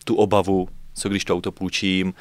tu 0.09 0.15
obavu, 0.15 0.69
co 0.95 1.09
když 1.09 1.25
to 1.25 1.35
auto 1.35 1.53
půjčím, 1.53 2.15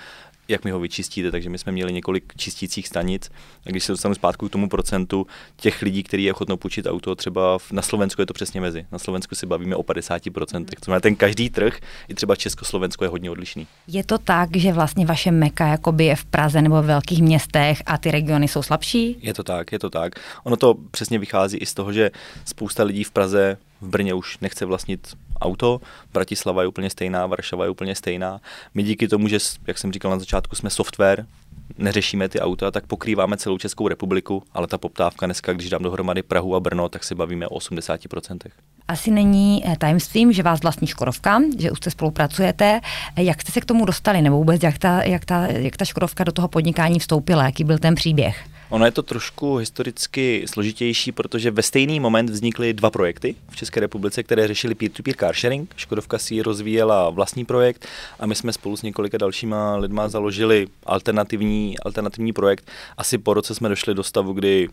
jak 0.48 0.66
mi 0.66 0.72
ho 0.72 0.80
vyčistíte, 0.80 1.32
takže 1.32 1.50
my 1.50 1.58
jsme 1.58 1.72
měli 1.72 1.94
několik 1.94 2.34
čistících 2.38 2.88
stanic. 2.88 3.32
A 3.66 3.70
když 3.70 3.84
se 3.84 3.92
dostanu 3.92 4.16
zpátky 4.16 4.46
k 4.46 4.50
tomu 4.50 4.70
procentu 4.70 5.28
těch 5.56 5.82
lidí, 5.82 6.04
kteří 6.04 6.24
je 6.24 6.34
ochotno 6.34 6.58
půjčit 6.58 6.86
auto, 6.86 7.16
třeba 7.16 7.58
na 7.72 7.82
Slovensku 7.82 8.22
je 8.22 8.26
to 8.26 8.34
přesně 8.34 8.62
mezi. 8.62 8.86
Na 8.92 9.00
Slovensku 9.00 9.36
si 9.36 9.46
bavíme 9.46 9.76
o 9.76 9.82
50%. 9.82 10.66
To 10.66 10.86
znamená, 10.86 11.00
ten 11.00 11.16
každý 11.16 11.50
trh, 11.50 11.80
i 12.08 12.14
třeba 12.14 12.36
Československo 12.36 13.04
je 13.06 13.10
hodně 13.10 13.32
odlišný. 13.32 13.68
Je 13.88 14.04
to 14.04 14.18
tak, 14.18 14.58
že 14.58 14.74
vlastně 14.74 15.06
vaše 15.06 15.32
meka 15.32 15.68
jakoby 15.68 16.06
je 16.06 16.16
v 16.16 16.26
Praze 16.26 16.62
nebo 16.62 16.82
v 16.82 16.86
velkých 16.86 17.22
městech 17.22 17.84
a 17.86 17.98
ty 17.98 18.12
regiony 18.12 18.48
jsou 18.48 18.64
slabší? 18.64 19.18
Je 19.22 19.34
to 19.34 19.44
tak, 19.44 19.72
je 19.72 19.80
to 19.80 19.90
tak. 19.90 20.14
Ono 20.44 20.56
to 20.56 20.76
přesně 20.92 21.20
vychází 21.20 21.58
i 21.58 21.66
z 21.66 21.74
toho, 21.74 21.94
že 21.94 22.12
spousta 22.46 22.84
lidí 22.84 23.04
v 23.04 23.12
Praze 23.12 23.58
v 23.82 23.88
Brně 23.88 24.14
už 24.14 24.38
nechce 24.40 24.66
vlastnit 24.66 25.08
auto, 25.42 25.82
Bratislava 26.14 26.62
je 26.62 26.68
úplně 26.68 26.90
stejná, 26.90 27.26
Varšava 27.26 27.64
je 27.64 27.70
úplně 27.70 27.96
stejná. 27.96 28.42
My 28.74 28.84
díky 28.84 29.08
tomu, 29.08 29.28
že, 29.28 29.38
jak 29.68 29.78
jsem 29.78 29.94
říkal 29.94 30.12
na 30.12 30.20
začátku, 30.20 30.56
jsme 30.56 30.70
software, 30.70 31.26
neřešíme 31.78 32.30
ty 32.30 32.40
auta, 32.40 32.72
tak 32.72 32.86
pokrýváme 32.88 33.38
celou 33.38 33.58
Českou 33.58 33.88
republiku, 33.88 34.44
ale 34.54 34.68
ta 34.68 34.78
poptávka 34.78 35.26
dneska, 35.26 35.54
když 35.54 35.70
dám 35.70 35.84
dohromady 35.84 36.24
Prahu 36.24 36.56
a 36.56 36.60
Brno, 36.60 36.90
tak 36.90 37.04
si 37.04 37.16
bavíme 37.16 37.48
o 37.48 37.58
80%. 37.58 38.38
Asi 38.88 39.12
není 39.12 39.64
eh, 39.66 39.76
tajemstvím, 39.78 40.34
že 40.34 40.44
vás 40.44 40.62
vlastní 40.62 40.88
Škodovka, 40.88 41.42
že 41.60 41.72
už 41.72 41.80
se 41.84 41.92
spolupracujete. 41.92 42.82
Eh, 43.16 43.24
jak 43.24 43.42
jste 43.42 43.52
se 43.52 43.62
k 43.62 43.66
tomu 43.66 43.86
dostali, 43.86 44.22
nebo 44.22 44.38
vůbec 44.38 44.64
jak 44.64 44.78
ta, 44.78 45.04
jak 45.04 45.26
ta, 45.26 45.48
jak 45.48 45.78
ta 45.78 45.86
Škodovka 45.86 46.24
do 46.24 46.32
toho 46.32 46.48
podnikání 46.48 47.00
vstoupila, 47.00 47.44
jaký 47.46 47.64
byl 47.64 47.78
ten 47.78 47.96
příběh? 47.96 48.46
Ono 48.70 48.86
je 48.86 48.92
to 48.92 49.04
trošku 49.04 49.56
historicky 49.56 50.44
složitější, 50.48 51.12
protože 51.12 51.52
ve 51.52 51.64
stejný 51.64 52.00
moment 52.00 52.30
vznikly 52.30 52.74
dva 52.74 52.90
projekty 52.90 53.36
v 53.50 53.56
České 53.56 53.80
republice, 53.80 54.24
které 54.24 54.48
řešily 54.48 54.76
peer-to-peer 54.76 55.16
car 55.16 55.36
sharing. 55.36 55.74
Škodovka 55.78 56.18
si 56.18 56.42
rozvíjela 56.42 57.10
vlastní 57.10 57.46
projekt 57.46 57.88
a 58.20 58.26
my 58.26 58.36
jsme 58.36 58.54
spolu 58.54 58.78
s 58.78 58.82
několika 58.82 59.18
dalšíma 59.18 59.76
lidma 59.76 60.08
založili 60.08 60.68
alternativní, 60.86 61.80
alternativní 61.80 62.34
projekt. 62.34 62.72
Asi 62.98 63.18
po 63.18 63.34
roce 63.34 63.56
jsme 63.56 63.70
došli 63.70 63.94
do 63.94 64.04
stavu, 64.04 64.34
kdy 64.34 64.70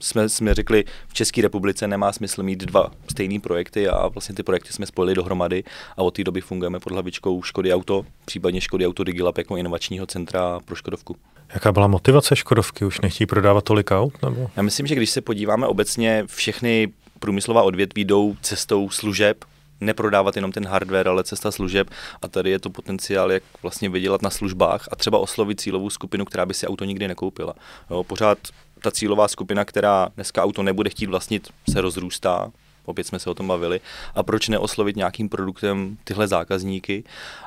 jsme, 0.00 0.28
jsme 0.28 0.54
řekli, 0.54 0.84
v 1.08 1.14
České 1.14 1.42
republice 1.42 1.88
nemá 1.88 2.12
smysl 2.12 2.42
mít 2.42 2.64
dva 2.64 2.90
stejné 3.10 3.40
projekty 3.40 3.88
a 3.88 4.08
vlastně 4.08 4.34
ty 4.34 4.42
projekty 4.42 4.72
jsme 4.72 4.86
spojili 4.86 5.14
dohromady 5.14 5.64
a 5.96 6.02
od 6.02 6.10
té 6.10 6.24
doby 6.24 6.40
fungujeme 6.40 6.80
pod 6.80 6.92
hlavičkou 6.92 7.42
Škody 7.42 7.74
Auto, 7.74 8.06
případně 8.24 8.60
Škody 8.60 8.86
Auto 8.86 9.04
Digilab 9.04 9.38
jako 9.38 9.56
inovačního 9.56 10.06
centra 10.06 10.60
pro 10.64 10.76
Škodovku. 10.76 11.16
Jaká 11.54 11.72
byla 11.72 11.86
motivace 11.86 12.36
Škodovky? 12.36 12.84
Už 12.84 13.00
nechtí 13.00 13.26
prodávat 13.26 13.64
tolik 13.64 13.90
aut? 13.90 14.22
Nebo? 14.22 14.50
Já 14.56 14.62
myslím, 14.62 14.86
že 14.86 14.94
když 14.94 15.10
se 15.10 15.20
podíváme 15.20 15.66
obecně, 15.66 16.24
všechny 16.26 16.88
průmyslová 17.18 17.62
odvětví 17.62 18.04
jdou 18.04 18.36
cestou 18.40 18.90
služeb 18.90 19.44
neprodávat 19.80 20.36
jenom 20.36 20.52
ten 20.52 20.66
hardware, 20.66 21.08
ale 21.08 21.24
cesta 21.24 21.50
služeb 21.50 21.90
a 22.22 22.28
tady 22.28 22.50
je 22.50 22.58
to 22.58 22.70
potenciál, 22.70 23.32
jak 23.32 23.42
vlastně 23.62 23.88
vydělat 23.88 24.22
na 24.22 24.30
službách 24.30 24.88
a 24.90 24.96
třeba 24.96 25.18
oslovit 25.18 25.60
cílovou 25.60 25.90
skupinu, 25.90 26.24
která 26.24 26.46
by 26.46 26.54
si 26.54 26.66
auto 26.66 26.84
nikdy 26.84 27.08
nekoupila. 27.08 27.54
Jo, 27.90 28.04
pořád 28.04 28.38
ta 28.82 28.90
cílová 28.90 29.28
skupina, 29.28 29.64
která 29.64 30.08
dneska 30.14 30.42
auto 30.42 30.62
nebude 30.62 30.90
chtít 30.90 31.06
vlastnit, 31.06 31.48
se 31.70 31.80
rozrůstá, 31.80 32.50
opět 32.86 33.06
jsme 33.06 33.18
se 33.18 33.30
o 33.30 33.34
tom 33.34 33.48
bavili, 33.48 33.80
a 34.14 34.22
proč 34.22 34.48
neoslovit 34.48 34.96
nějakým 34.96 35.28
produktem 35.28 35.96
tyhle 36.04 36.28
zákazníky? 36.28 37.04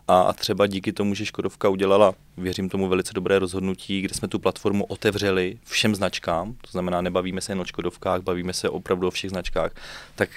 A, 0.08 0.34
třeba 0.34 0.67
díky 0.67 0.93
tomu, 0.93 1.15
že 1.15 1.25
Škodovka 1.25 1.69
udělala, 1.69 2.13
věřím 2.38 2.69
tomu, 2.69 2.88
velice 2.88 3.13
dobré 3.13 3.39
rozhodnutí, 3.39 4.01
kde 4.01 4.15
jsme 4.15 4.27
tu 4.27 4.39
platformu 4.39 4.84
otevřeli 4.86 5.58
všem 5.65 5.96
značkám, 5.96 6.53
to 6.53 6.72
znamená, 6.72 7.01
nebavíme 7.01 7.41
se 7.41 7.51
jen 7.51 7.62
o 7.62 7.65
Škodovkách, 7.65 8.22
bavíme 8.22 8.53
se 8.53 8.69
opravdu 8.69 9.08
o 9.08 9.12
všech 9.12 9.29
značkách, 9.29 9.72
tak 10.15 10.29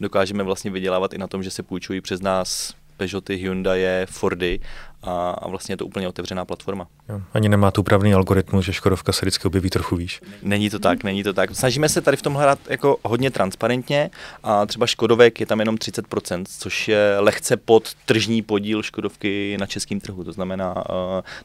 dokážeme 0.00 0.44
vlastně 0.44 0.70
vydělávat 0.70 1.12
i 1.12 1.18
na 1.18 1.26
tom, 1.26 1.42
že 1.42 1.50
se 1.50 1.62
půjčují 1.62 2.00
přes 2.00 2.20
nás 2.20 2.74
Peugeoty, 2.96 3.36
Hyundai, 3.36 4.06
Fordy 4.06 4.60
a, 5.02 5.30
a 5.30 5.48
vlastně 5.48 5.72
je 5.72 5.76
to 5.76 5.86
úplně 5.86 6.08
otevřená 6.08 6.44
platforma. 6.44 6.86
Jo, 7.08 7.20
ani 7.32 7.48
nemá 7.48 7.70
tu 7.70 7.82
pravný 7.82 8.14
algoritmus, 8.14 8.64
že 8.64 8.72
Škodovka 8.72 9.12
se 9.12 9.26
vždycky 9.26 9.48
objeví 9.48 9.70
trochu 9.70 9.96
výš. 9.96 10.20
Není 10.42 10.70
to 10.70 10.78
tak, 10.78 11.04
není 11.04 11.22
to 11.22 11.32
tak. 11.32 11.56
Snažíme 11.56 11.88
se 11.88 12.00
tady 12.00 12.16
v 12.16 12.22
tom 12.22 12.34
hrát 12.34 12.58
jako 12.68 12.96
hodně 13.04 13.30
transparentně 13.30 14.10
a 14.42 14.66
třeba 14.66 14.86
Škodovek 14.86 15.40
je 15.40 15.46
tam 15.46 15.58
jenom 15.58 15.76
30%, 15.76 16.44
což 16.58 16.88
je 16.88 17.16
lehce 17.18 17.56
pod 17.56 17.94
tržní 18.06 18.42
podíl 18.42 18.82
Škodovky 18.82 19.56
na 19.60 19.66
českém 19.66 20.00
trhu. 20.00 20.24
To 20.24 20.32
znamená, 20.32 20.76
uh, 20.76 20.84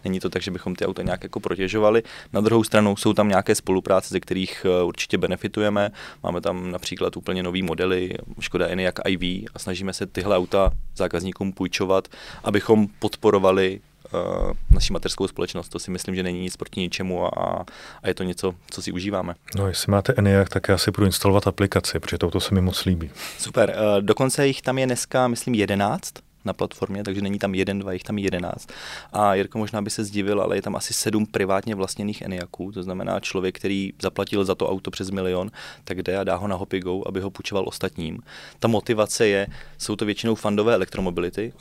není 0.04 0.20
to 0.20 0.30
tak, 0.30 0.42
že 0.42 0.52
bychom 0.52 0.76
ty 0.76 0.86
auta 0.86 1.04
nějak 1.04 1.24
jako 1.24 1.40
protěžovali. 1.40 2.04
Na 2.34 2.42
druhou 2.42 2.64
stranu 2.64 2.96
jsou 2.96 3.14
tam 3.14 3.28
nějaké 3.28 3.56
spolupráce, 3.56 4.10
ze 4.10 4.20
kterých 4.20 4.66
uh, 4.82 4.88
určitě 4.88 5.18
benefitujeme. 5.18 5.92
Máme 6.24 6.42
tam 6.42 6.72
například 6.72 7.18
úplně 7.18 7.44
nový 7.44 7.62
modely 7.62 8.14
Škoda 8.40 8.68
Enyaq 8.68 9.00
iV 9.06 9.50
a 9.56 9.60
snažíme 9.60 9.94
se 9.94 10.06
tyhle 10.06 10.38
auta 10.38 10.72
zákazníkům 10.96 11.54
půjčovat, 11.54 12.08
abychom 12.44 12.88
podporovali 13.00 13.43
fungovali 13.44 13.80
uh, 14.14 14.52
naší 14.70 14.94
mateřskou 14.94 15.28
společnost. 15.28 15.70
To 15.70 15.80
si 15.80 15.92
myslím, 15.92 16.16
že 16.16 16.24
není 16.24 16.42
nic 16.42 16.58
proti 16.58 16.80
ničemu 16.80 17.40
a, 17.40 17.66
a 18.04 18.08
je 18.08 18.14
to 18.14 18.24
něco, 18.24 18.56
co 18.72 18.82
si 18.82 18.92
užíváme. 18.92 19.36
No, 19.56 19.68
jestli 19.68 19.92
máte 19.92 20.14
ENIAC, 20.18 20.50
tak 20.50 20.68
já 20.68 20.78
si 20.78 20.92
budu 20.92 21.06
instalovat 21.06 21.48
aplikaci, 21.48 22.00
protože 22.00 22.18
to 22.18 22.40
se 22.40 22.56
mi 22.56 22.62
moc 22.62 22.86
líbí. 22.86 23.10
Super. 23.40 23.70
Uh, 23.70 24.02
dokonce 24.02 24.48
jich 24.48 24.62
tam 24.62 24.78
je 24.78 24.86
dneska, 24.86 25.28
myslím, 25.28 25.56
11 25.56 26.14
na 26.46 26.54
platformě, 26.54 27.04
takže 27.04 27.22
není 27.22 27.40
tam 27.40 27.56
jeden, 27.56 27.80
dva, 27.80 27.94
jich 27.94 28.04
tam 28.04 28.18
jedenáct. 28.18 28.68
A 29.14 29.36
Jirko 29.36 29.58
možná 29.58 29.82
by 29.82 29.90
se 29.90 30.04
zdivil, 30.04 30.42
ale 30.42 30.58
je 30.58 30.62
tam 30.62 30.76
asi 30.76 30.94
sedm 30.94 31.26
privátně 31.26 31.76
vlastněných 31.76 32.22
Eniaků, 32.22 32.72
to 32.72 32.84
znamená 32.84 33.20
člověk, 33.20 33.56
který 33.56 33.94
zaplatil 34.02 34.46
za 34.46 34.56
to 34.56 34.70
auto 34.70 34.92
přes 34.92 35.10
milion, 35.10 35.52
tak 35.84 36.04
jde 36.04 36.18
a 36.18 36.24
dá 36.24 36.36
ho 36.36 36.48
na 36.48 36.56
Hopigo, 36.56 37.04
aby 37.06 37.22
ho 37.22 37.32
půjčoval 37.32 37.64
ostatním. 37.68 38.20
Ta 38.60 38.68
motivace 38.68 39.28
je, 39.28 39.48
jsou 39.78 39.96
to 39.96 40.06
většinou 40.06 40.36
fandové 40.36 40.74
elektromobility 40.74 41.54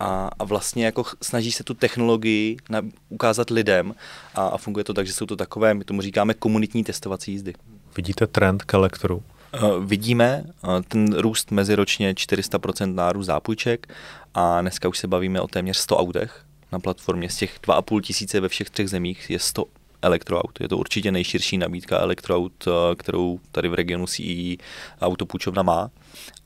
a, 0.00 0.30
a 0.38 0.44
vlastně 0.44 0.84
jako 0.84 1.04
snaží 1.22 1.52
se 1.52 1.64
tu 1.64 1.74
technologii 1.74 2.56
na, 2.70 2.82
ukázat 3.08 3.50
lidem 3.50 3.94
a, 4.34 4.46
a 4.46 4.56
funguje 4.58 4.84
to 4.84 4.94
tak, 4.94 5.06
že 5.06 5.12
jsou 5.12 5.26
to 5.26 5.36
takové, 5.36 5.74
my 5.74 5.84
tomu 5.84 6.00
říkáme 6.00 6.34
komunitní 6.34 6.84
testovací 6.84 7.32
jízdy. 7.32 7.54
Vidíte 7.96 8.26
trend 8.26 8.62
k 8.62 8.74
elektru? 8.74 9.22
Eh, 9.52 9.58
vidíme 9.80 10.44
eh, 10.46 10.68
ten 10.88 11.14
růst 11.14 11.50
meziročně 11.50 12.12
400% 12.12 12.94
nárůst 12.94 13.26
zápůjček 13.26 13.94
a 14.34 14.60
dneska 14.60 14.88
už 14.88 14.98
se 14.98 15.08
bavíme 15.08 15.40
o 15.40 15.46
téměř 15.48 15.76
100 15.76 15.96
autech 15.96 16.44
na 16.72 16.80
platformě. 16.80 17.30
Z 17.30 17.36
těch 17.36 17.60
2,5 17.60 18.00
tisíce 18.00 18.40
ve 18.40 18.48
všech 18.48 18.70
třech 18.70 18.90
zemích 18.90 19.30
je 19.30 19.38
100 19.38 19.64
elektroaut. 20.02 20.60
Je 20.60 20.68
to 20.68 20.78
určitě 20.78 21.12
nejširší 21.12 21.58
nabídka 21.58 21.98
elektroaut, 21.98 22.52
eh, 22.66 22.94
kterou 22.94 23.40
tady 23.52 23.68
v 23.68 23.74
regionu 23.74 24.06
CE 24.06 24.56
autopůjčovna 25.00 25.62
má. 25.62 25.90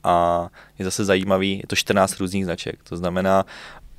A 0.03 0.47
je 0.79 0.85
zase 0.85 1.05
zajímavý, 1.05 1.57
je 1.57 1.67
to 1.67 1.75
14 1.75 2.19
různých 2.19 2.45
značek. 2.45 2.79
To 2.83 2.97
znamená, 2.97 3.45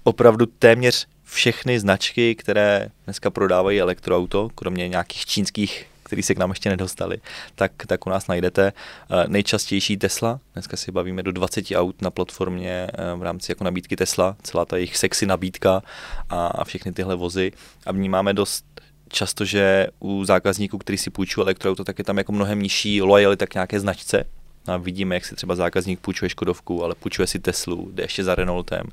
opravdu 0.05 0.47
téměř 0.47 1.07
všechny 1.25 1.81
značky, 1.81 2.35
které 2.35 2.89
dneska 3.05 3.31
prodávají 3.31 3.81
elektroauto, 3.81 4.49
kromě 4.55 4.89
nějakých 4.89 5.27
čínských 5.27 5.87
který 6.13 6.23
se 6.23 6.35
k 6.35 6.39
nám 6.39 6.51
ještě 6.51 6.71
nedostali, 6.71 7.19
tak, 7.55 7.73
tak 7.87 8.07
u 8.07 8.11
nás 8.11 8.27
najdete. 8.27 8.73
Eh, 8.73 9.25
nejčastější 9.29 9.97
Tesla, 9.97 10.41
dneska 10.53 10.77
si 10.77 10.93
bavíme 10.93 11.23
do 11.23 11.33
20 11.33 11.65
aut 11.75 12.03
na 12.03 12.11
platformě 12.11 12.89
eh, 12.93 13.17
v 13.17 13.23
rámci 13.23 13.53
jako 13.53 13.65
nabídky 13.65 13.97
Tesla, 13.97 14.37
celá 14.43 14.65
ta 14.65 14.77
jejich 14.77 14.97
sexy 14.97 15.27
nabídka 15.27 15.83
a, 16.31 16.47
a 16.47 16.65
všechny 16.65 16.93
tyhle 16.93 17.17
vozy 17.17 17.53
a 17.87 17.93
vnímáme 17.93 18.35
dost 18.35 18.65
často, 19.13 19.45
že 19.45 19.87
u 20.01 20.25
zákazníků, 20.25 20.79
který 20.79 20.99
si 20.99 21.11
půjčují 21.11 21.45
elektroauto, 21.45 21.85
tak 21.85 21.99
je 21.99 22.05
tam 22.05 22.19
jako 22.19 22.33
mnohem 22.33 22.63
nižší 22.63 23.03
lojalita 23.03 23.47
k 23.47 23.55
nějaké 23.55 23.81
značce, 23.81 24.25
a 24.67 24.77
vidíme, 24.77 25.15
jak 25.15 25.25
si 25.25 25.35
třeba 25.35 25.55
zákazník 25.55 26.01
půjčuje 26.01 26.29
Škodovku, 26.29 26.85
ale 26.85 26.95
půjčuje 26.95 27.27
si 27.27 27.39
Teslu, 27.39 27.89
jde 27.93 28.03
ještě 28.03 28.25
za 28.25 28.35
Renaultem 28.35 28.87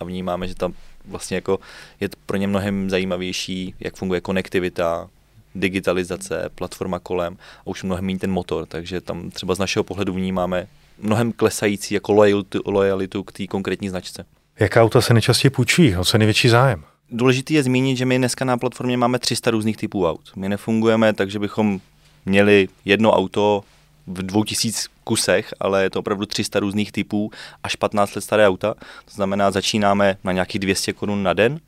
a 0.00 0.04
vnímáme, 0.04 0.48
že 0.48 0.54
tam 0.54 0.72
vlastně 1.04 1.34
jako 1.34 1.58
je 2.00 2.08
pro 2.26 2.36
ně 2.36 2.46
mnohem 2.46 2.90
zajímavější, 2.90 3.74
jak 3.80 3.96
funguje 3.96 4.20
konektivita, 4.20 5.08
digitalizace, 5.54 6.50
platforma 6.54 6.98
kolem 6.98 7.36
a 7.60 7.66
už 7.66 7.82
mnohem 7.82 8.04
méně 8.04 8.18
ten 8.18 8.30
motor, 8.30 8.66
takže 8.66 9.00
tam 9.00 9.30
třeba 9.30 9.54
z 9.54 9.58
našeho 9.58 9.84
pohledu 9.84 10.12
vnímáme 10.12 10.66
mnohem 10.98 11.32
klesající 11.32 11.94
jako 11.94 12.12
lojalitu, 12.12 12.60
lojalitu 12.64 13.22
k 13.22 13.32
té 13.32 13.46
konkrétní 13.46 13.88
značce. 13.88 14.26
Jaká 14.58 14.82
auta 14.82 15.00
se 15.00 15.14
nejčastěji 15.14 15.50
půjčují? 15.50 15.96
O 15.96 16.04
co 16.04 16.16
je 16.16 16.18
největší 16.18 16.48
zájem? 16.48 16.84
Důležité 17.10 17.54
je 17.54 17.62
zmínit, 17.62 17.96
že 17.96 18.04
my 18.04 18.18
dneska 18.18 18.44
na 18.44 18.58
platformě 18.58 18.96
máme 18.96 19.18
300 19.18 19.50
různých 19.50 19.76
typů 19.76 20.06
aut. 20.06 20.32
My 20.36 20.48
nefungujeme 20.48 21.12
tak, 21.12 21.30
že 21.30 21.38
bychom 21.38 21.80
měli 22.26 22.68
jedno 22.84 23.12
auto 23.12 23.64
v 24.06 24.22
2000 24.22 24.88
kusech, 25.04 25.54
ale 25.60 25.82
je 25.82 25.90
to 25.90 25.98
opravdu 25.98 26.26
300 26.26 26.60
různých 26.60 26.92
typů, 26.92 27.30
až 27.62 27.76
15 27.76 28.14
let 28.14 28.22
staré 28.22 28.48
auta. 28.48 28.74
To 29.04 29.14
znamená, 29.14 29.50
začínáme 29.50 30.16
na 30.24 30.32
nějakých 30.32 30.58
200 30.58 30.92
korun 30.92 31.22
na 31.22 31.32
den 31.32 31.60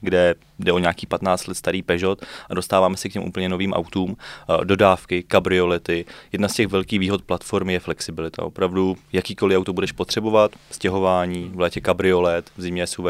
kde 0.00 0.34
jde 0.58 0.72
o 0.72 0.78
nějaký 0.78 1.06
15 1.06 1.46
let 1.46 1.54
starý 1.54 1.82
Peugeot 1.82 2.24
a 2.50 2.54
dostáváme 2.54 2.96
se 2.96 3.08
k 3.08 3.12
těm 3.12 3.22
úplně 3.22 3.48
novým 3.48 3.72
autům, 3.72 4.16
dodávky, 4.64 5.22
kabriolety. 5.22 6.04
Jedna 6.32 6.48
z 6.48 6.54
těch 6.54 6.66
velkých 6.66 6.98
výhod 6.98 7.22
platformy 7.22 7.72
je 7.72 7.80
flexibilita. 7.80 8.42
Opravdu 8.42 8.96
jakýkoliv 9.12 9.58
auto 9.58 9.72
budeš 9.72 9.92
potřebovat, 9.92 10.50
stěhování, 10.70 11.50
v 11.54 11.60
létě 11.60 11.80
kabriolet, 11.80 12.50
v 12.56 12.62
zimě 12.62 12.86
SUV, 12.86 13.06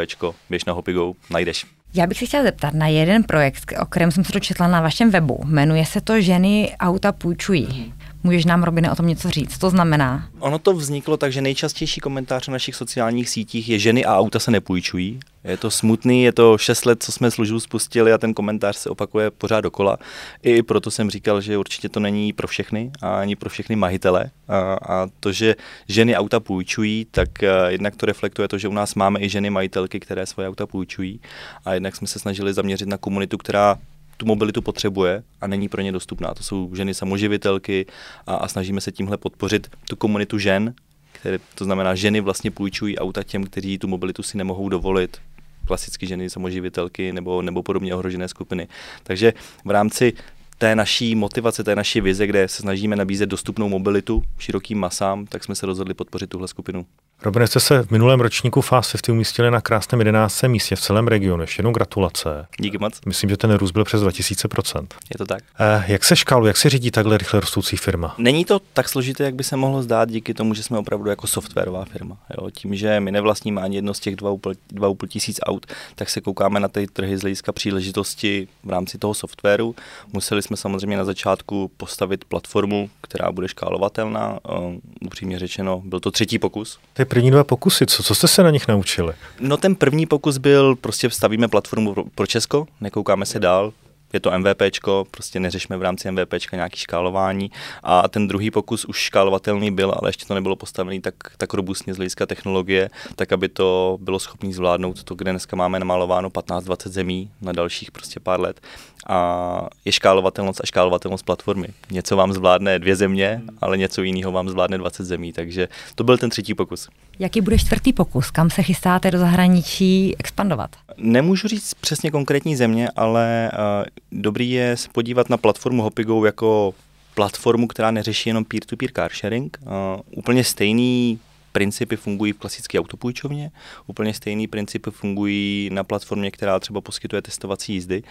běž 0.51 0.65
na 0.65 0.73
Hopigo, 0.73 1.13
najdeš. 1.31 1.67
Já 1.95 2.07
bych 2.07 2.19
se 2.19 2.27
chtěla 2.27 2.43
zeptat 2.43 2.75
na 2.75 2.87
jeden 2.87 3.25
projekt, 3.25 3.73
o 3.83 3.87
kterém 3.87 4.11
jsem 4.11 4.25
se 4.25 4.33
dočetla 4.33 4.69
na 4.69 4.81
vašem 4.81 5.11
webu. 5.11 5.41
Jmenuje 5.45 5.87
se 5.87 6.01
to 6.01 6.21
Ženy 6.21 6.77
auta 6.81 7.13
půjčují. 7.13 7.95
Můžeš 8.29 8.45
nám, 8.45 8.63
Robine, 8.63 8.93
o 8.93 8.97
tom 8.97 9.07
něco 9.07 9.31
říct? 9.31 9.53
Co 9.53 9.59
to 9.59 9.71
znamená? 9.71 10.29
Ono 10.39 10.59
to 10.59 10.73
vzniklo 10.73 11.17
tak, 11.17 11.33
že 11.33 11.41
nejčastější 11.41 12.01
komentář 12.01 12.49
na 12.49 12.53
našich 12.53 12.75
sociálních 12.75 13.29
sítích 13.29 13.69
je 13.69 13.79
ženy 13.79 14.05
a 14.05 14.19
auta 14.19 14.39
se 14.39 14.51
nepůjčují. 14.51 15.21
Je 15.45 15.57
to 15.57 15.71
smutný, 15.71 16.23
je 16.23 16.33
to 16.33 16.59
6 16.59 16.87
let, 16.87 17.03
co 17.03 17.13
jsme 17.13 17.31
službu 17.31 17.61
spustili 17.61 18.13
a 18.13 18.19
ten 18.19 18.35
komentář 18.35 18.77
se 18.77 18.91
opakuje 18.91 19.31
pořád 19.31 19.61
dokola. 19.61 19.97
I 20.43 20.63
proto 20.63 20.91
jsem 20.91 21.11
říkal, 21.11 21.41
že 21.41 21.59
určitě 21.59 21.89
to 21.89 22.01
není 22.01 22.33
pro 22.33 22.49
všechny 22.49 22.91
a 23.03 23.21
ani 23.21 23.37
pro 23.37 23.51
všechny 23.51 23.77
majitele. 23.77 24.31
A, 24.49 24.59
a 24.75 25.07
to, 25.21 25.33
že 25.33 25.55
ženy 25.89 26.17
auta 26.17 26.41
půjčují, 26.41 27.07
tak 27.11 27.43
eh, 27.43 27.49
jednak 27.69 27.97
to 27.97 28.07
reflektuje 28.07 28.49
to, 28.49 28.59
že 28.59 28.69
u 28.69 28.73
nás 28.73 28.95
máme 28.95 29.21
i 29.21 29.29
ženy 29.29 29.51
majitelky, 29.51 30.01
které 30.01 30.27
svoje 30.27 30.49
auta 30.49 30.67
půjčují. 30.67 31.21
A 31.65 31.75
jednak 31.75 31.97
jsme 31.97 32.07
se 32.07 32.19
snažili 32.19 32.55
zaměřit 32.55 32.89
na 32.89 32.99
komunitu, 32.99 33.39
která 33.39 33.77
tu 34.19 34.27
mobilitu 34.27 34.63
potřebuje 34.63 35.23
a 35.41 35.47
není 35.47 35.69
pro 35.69 35.83
ně 35.83 35.93
dostupná. 35.93 36.35
To 36.35 36.43
jsou 36.43 36.75
ženy 36.75 36.95
samoživitelky 36.95 37.87
a, 38.27 38.35
a 38.35 38.49
snažíme 38.49 38.81
se 38.81 38.93
tímhle 38.93 39.17
podpořit 39.17 39.71
tu 39.89 39.97
komunitu 39.97 40.39
žen, 40.39 40.75
které, 41.13 41.39
to 41.55 41.65
znamená, 41.65 41.95
ženy 41.95 42.21
vlastně 42.21 42.51
půjčují 42.51 42.99
auta 42.99 43.23
těm, 43.23 43.45
kteří 43.45 43.79
tu 43.79 43.89
mobilitu 43.89 44.23
si 44.23 44.37
nemohou 44.39 44.69
dovolit, 44.69 45.19
klasicky 45.67 46.07
ženy 46.07 46.31
samoživitelky 46.31 47.13
nebo, 47.13 47.43
nebo 47.43 47.63
podobně 47.63 47.95
ohrožené 47.95 48.29
skupiny. 48.29 48.69
Takže 49.03 49.35
v 49.65 49.71
rámci 49.71 50.13
té 50.59 50.77
naší 50.77 51.15
motivace, 51.15 51.65
té 51.65 51.77
naší 51.77 52.01
vize, 52.01 52.27
kde 52.27 52.49
se 52.49 52.63
snažíme 52.63 52.97
nabízet 52.97 53.27
dostupnou 53.27 53.69
mobilitu 53.69 54.23
širokým 54.39 54.79
masám, 54.79 55.27
tak 55.27 55.45
jsme 55.45 55.55
se 55.55 55.67
rozhodli 55.67 55.95
podpořit 55.95 56.31
tuhle 56.31 56.49
skupinu. 56.49 56.87
Robin, 57.23 57.47
jste 57.47 57.61
se 57.61 57.83
v 57.83 57.91
minulém 57.91 58.21
ročníku 58.21 58.61
Fast 58.61 58.93
50 58.93 59.09
umístili 59.09 59.51
na 59.51 59.61
krásném 59.61 60.01
11. 60.01 60.43
místě 60.43 60.77
v 60.77 60.81
celém 60.81 61.09
regionu. 61.09 61.43
Ještě 61.43 61.61
jednou 61.61 61.73
gratulace. 61.73 62.47
Díky 62.61 62.79
moc. 62.79 63.01
Myslím, 63.07 63.31
že 63.31 63.37
ten 63.37 63.55
růst 63.55 63.71
byl 63.71 63.85
přes 63.85 64.03
2000%. 64.03 64.87
Je 65.11 65.19
to 65.19 65.27
tak. 65.27 65.45
Eh, 65.61 65.85
jak 65.87 66.05
se 66.05 66.17
škálu, 66.17 66.47
jak 66.47 66.57
se 66.57 66.71
řídí 66.71 66.91
takhle 66.91 67.19
rychle 67.19 67.41
rostoucí 67.41 67.77
firma? 67.77 68.15
Není 68.19 68.45
to 68.45 68.61
tak 68.73 68.89
složité, 68.89 69.25
jak 69.25 69.35
by 69.35 69.45
se 69.45 69.57
mohlo 69.57 69.83
zdát, 69.83 70.09
díky 70.09 70.35
tomu, 70.35 70.55
že 70.55 70.63
jsme 70.63 70.79
opravdu 70.79 71.11
jako 71.11 71.27
softwarová 71.27 71.85
firma. 71.85 72.17
Jo? 72.39 72.51
Tím, 72.51 72.75
že 72.75 73.01
my 73.01 73.13
nevlastníme 73.13 73.61
ani 73.61 73.77
jedno 73.77 73.95
z 73.95 74.01
těch 74.01 74.17
2,5 74.17 75.07
tisíc 75.09 75.41
aut, 75.43 75.67
tak 75.95 76.11
se 76.11 76.21
koukáme 76.21 76.61
na 76.61 76.69
ty 76.69 76.87
trhy 76.87 77.19
z 77.19 77.21
hlediska 77.21 77.53
příležitosti 77.53 78.49
v 78.65 78.71
rámci 78.71 78.99
toho 78.99 79.15
softwaru. 79.15 79.75
Museli 80.13 80.43
jsme 80.43 80.57
samozřejmě 80.57 80.97
na 80.97 81.05
začátku 81.05 81.71
postavit 81.77 82.25
platformu, 82.25 82.91
která 83.01 83.33
bude 83.33 83.49
škálovatelná. 83.49 84.39
Uh, 84.49 84.75
upřímně 85.01 85.39
řečeno, 85.39 85.83
byl 85.85 86.01
to 86.01 86.11
třetí 86.11 86.39
pokus. 86.39 86.79
Ty 86.93 87.05
první 87.09 87.31
dva 87.31 87.45
pokusy, 87.45 87.87
co, 87.87 88.03
co 88.03 88.15
jste 88.15 88.29
se 88.29 88.43
na 88.43 88.51
nich 88.51 88.69
naučili? 88.69 89.15
No 89.41 89.57
ten 89.57 89.75
první 89.75 90.07
pokus 90.07 90.39
byl, 90.39 90.77
prostě 90.77 91.11
stavíme 91.11 91.49
platformu 91.49 91.95
pro, 92.15 92.27
Česko, 92.27 92.67
nekoukáme 92.81 93.27
se 93.27 93.39
dál, 93.39 93.73
je 94.13 94.21
to 94.21 94.39
MVPčko, 94.39 95.07
prostě 95.11 95.41
neřešme 95.41 95.77
v 95.77 95.83
rámci 95.83 96.11
MVPčka 96.11 96.57
nějaký 96.57 96.79
škálování. 96.79 97.51
A 97.83 98.09
ten 98.09 98.29
druhý 98.29 98.51
pokus 98.51 98.85
už 98.85 98.97
škálovatelný 98.97 99.71
byl, 99.71 99.95
ale 99.97 100.09
ještě 100.09 100.27
to 100.27 100.35
nebylo 100.35 100.57
postavený 100.57 101.01
tak, 101.01 101.15
tak 101.37 101.55
robustně 101.55 101.95
z 101.95 101.97
hlediska 101.97 102.27
technologie, 102.27 102.91
tak 103.17 103.33
aby 103.33 103.49
to 103.49 103.99
bylo 104.01 104.19
schopné 104.19 104.53
zvládnout 104.53 105.05
to, 105.05 105.15
kde 105.15 105.31
dneska 105.31 105.57
máme 105.57 105.79
namalováno 105.79 106.31
15-20 106.31 106.89
zemí 106.89 107.31
na 107.41 107.53
dalších 107.53 107.91
prostě 107.91 108.21
pár 108.21 108.41
let 108.41 108.61
a 109.09 109.69
je 109.85 109.93
škálovatelnost 109.93 110.61
a 110.61 110.67
škálovatelnost 110.67 111.25
platformy. 111.25 111.69
Něco 111.91 112.17
vám 112.17 112.33
zvládne 112.33 112.79
dvě 112.79 112.97
země, 112.97 113.43
ale 113.61 113.79
něco 113.79 114.03
jiného 114.03 114.33
vám 114.33 114.49
zvládne 114.49 114.79
20 114.79 115.05
zemí, 115.05 115.33
takže 115.33 115.69
to 115.95 116.05
byl 116.05 116.19
ten 116.19 116.31
třetí 116.31 116.55
pokus. 116.55 116.89
Jaký 117.19 117.41
bude 117.41 117.59
čtvrtý 117.59 117.93
pokus? 117.93 118.31
Kam 118.31 118.51
se 118.51 118.63
chystáte 118.63 119.11
do 119.11 119.19
zahraničí 119.19 120.17
expandovat? 120.19 120.71
Nemůžu 120.97 121.49
říct 121.49 121.75
přesně 121.75 122.11
konkrétní 122.11 122.57
země, 122.57 122.89
ale 122.97 123.51
uh, 123.53 124.21
dobrý 124.21 124.51
je 124.51 124.77
se 124.77 124.89
podívat 124.93 125.31
na 125.31 125.37
platformu 125.37 125.83
Hopigo 125.83 126.25
jako 126.25 126.75
platformu, 127.15 127.67
která 127.67 127.91
neřeší 127.91 128.31
jenom 128.31 128.45
peer-to-peer 128.45 128.91
car 128.95 129.11
sharing. 129.13 129.59
Uh, 129.63 129.71
úplně 130.17 130.45
stejný 130.45 131.19
principy 131.59 131.97
fungují 131.97 132.33
v 132.33 132.39
klasické 132.39 132.79
autopůjčovně, 132.79 133.51
úplně 133.87 134.15
stejný 134.15 134.47
principy 134.47 134.91
fungují 134.91 135.71
na 135.73 135.85
platformě, 135.85 136.31
která 136.31 136.61
třeba 136.61 136.81
poskytuje 136.81 137.23
testovací 137.23 137.73
jízdy 137.73 138.03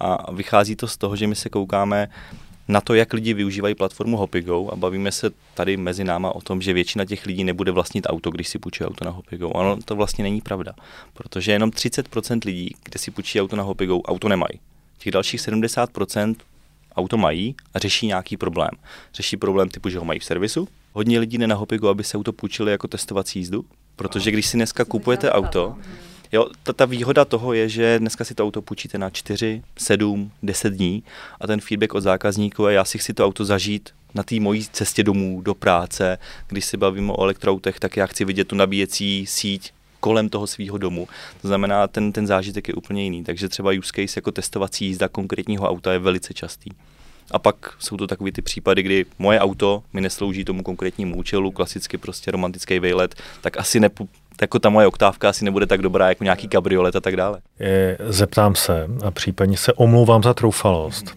a 0.00 0.32
vychází 0.32 0.76
to 0.76 0.88
z 0.88 0.96
toho, 0.96 1.16
že 1.16 1.26
my 1.26 1.34
se 1.34 1.48
koukáme 1.48 2.08
na 2.68 2.80
to, 2.80 2.94
jak 2.94 3.12
lidi 3.12 3.34
využívají 3.34 3.74
platformu 3.74 4.16
Hopigo 4.16 4.68
a 4.72 4.76
bavíme 4.76 5.12
se 5.12 5.30
tady 5.54 5.76
mezi 5.76 6.04
náma 6.04 6.34
o 6.34 6.40
tom, 6.40 6.62
že 6.62 6.72
většina 6.72 7.04
těch 7.04 7.26
lidí 7.26 7.44
nebude 7.44 7.72
vlastnit 7.72 8.06
auto, 8.10 8.30
když 8.30 8.48
si 8.48 8.58
půjčí 8.58 8.84
auto 8.84 9.04
na 9.04 9.10
Hopigo. 9.10 9.48
Ono 9.48 9.76
to 9.84 9.96
vlastně 9.96 10.24
není 10.24 10.40
pravda, 10.40 10.72
protože 11.14 11.52
jenom 11.52 11.70
30% 11.70 12.40
lidí, 12.44 12.74
kde 12.82 12.98
si 12.98 13.10
půjčí 13.10 13.40
auto 13.40 13.56
na 13.56 13.62
Hopigo, 13.62 14.02
auto 14.02 14.28
nemají. 14.28 14.60
Těch 14.98 15.12
dalších 15.12 15.40
70% 15.40 16.34
auto 16.96 17.16
mají 17.16 17.54
a 17.74 17.78
řeší 17.78 18.06
nějaký 18.06 18.36
problém. 18.36 18.70
Řeší 19.14 19.36
problém 19.36 19.68
typu, 19.68 19.88
že 19.88 19.98
ho 19.98 20.04
mají 20.04 20.20
v 20.20 20.24
servisu. 20.24 20.68
Hodně 20.92 21.18
lidí 21.18 21.38
jde 21.38 21.46
na 21.46 21.56
Hopigo, 21.56 21.88
aby 21.88 22.04
se 22.04 22.18
auto 22.18 22.32
půjčili 22.32 22.70
jako 22.70 22.88
testovací 22.88 23.38
jízdu, 23.38 23.64
protože 23.96 24.30
když 24.30 24.46
si 24.46 24.56
dneska 24.56 24.84
kupujete 24.84 25.30
auto, 25.30 25.76
Jo, 26.32 26.46
ta, 26.62 26.72
ta 26.72 26.84
výhoda 26.84 27.24
toho 27.24 27.52
je, 27.52 27.68
že 27.68 27.98
dneska 27.98 28.24
si 28.24 28.34
to 28.34 28.44
auto 28.44 28.62
půjčíte 28.62 28.98
na 28.98 29.10
4, 29.10 29.62
7, 29.78 30.30
10 30.42 30.70
dní 30.70 31.02
a 31.40 31.46
ten 31.46 31.60
feedback 31.60 31.94
od 31.94 32.00
zákazníků 32.00 32.66
je, 32.66 32.74
já 32.74 32.84
si 32.84 32.98
chci 32.98 33.14
to 33.14 33.26
auto 33.26 33.44
zažít 33.44 33.90
na 34.14 34.22
té 34.22 34.40
mojí 34.40 34.66
cestě 34.72 35.04
domů, 35.04 35.40
do 35.40 35.54
práce. 35.54 36.18
Když 36.46 36.64
si 36.64 36.76
bavíme 36.76 37.12
o 37.12 37.22
elektroautech, 37.22 37.80
tak 37.80 37.96
já 37.96 38.06
chci 38.06 38.24
vidět 38.24 38.48
tu 38.48 38.56
nabíjecí 38.56 39.26
síť 39.26 39.72
kolem 40.06 40.28
toho 40.28 40.46
svého 40.46 40.78
domu. 40.78 41.08
To 41.42 41.48
znamená, 41.48 41.86
ten, 41.86 42.12
ten 42.12 42.26
zážitek 42.26 42.68
je 42.68 42.74
úplně 42.74 43.02
jiný. 43.02 43.24
Takže 43.24 43.48
třeba 43.48 43.70
use 43.78 43.92
case 43.94 44.18
jako 44.18 44.32
testovací 44.32 44.86
jízda 44.86 45.08
konkrétního 45.08 45.68
auta 45.68 45.92
je 45.92 45.98
velice 45.98 46.34
častý. 46.34 46.70
A 47.30 47.38
pak 47.38 47.56
jsou 47.78 47.96
to 47.96 48.06
takové 48.06 48.32
ty 48.32 48.42
případy, 48.42 48.82
kdy 48.82 49.04
moje 49.18 49.40
auto 49.40 49.82
mi 49.92 50.00
neslouží 50.00 50.44
tomu 50.44 50.62
konkrétnímu 50.62 51.16
účelu, 51.16 51.50
klasicky 51.50 51.98
prostě 51.98 52.30
romantický 52.30 52.78
vejlet, 52.78 53.14
tak 53.40 53.56
asi 53.56 53.80
nepu, 53.80 54.08
jako 54.40 54.58
ta 54.58 54.68
moje 54.68 54.86
oktávka 54.86 55.28
asi 55.28 55.44
nebude 55.44 55.66
tak 55.66 55.82
dobrá 55.82 56.08
jako 56.08 56.24
nějaký 56.24 56.48
kabriolet 56.48 56.96
a 56.96 57.00
tak 57.00 57.16
dále. 57.16 57.40
Zeptám 58.08 58.54
se 58.54 58.86
a 59.04 59.10
případně 59.10 59.56
se 59.56 59.72
omlouvám 59.72 60.22
za 60.22 60.34
troufalost. 60.34 61.16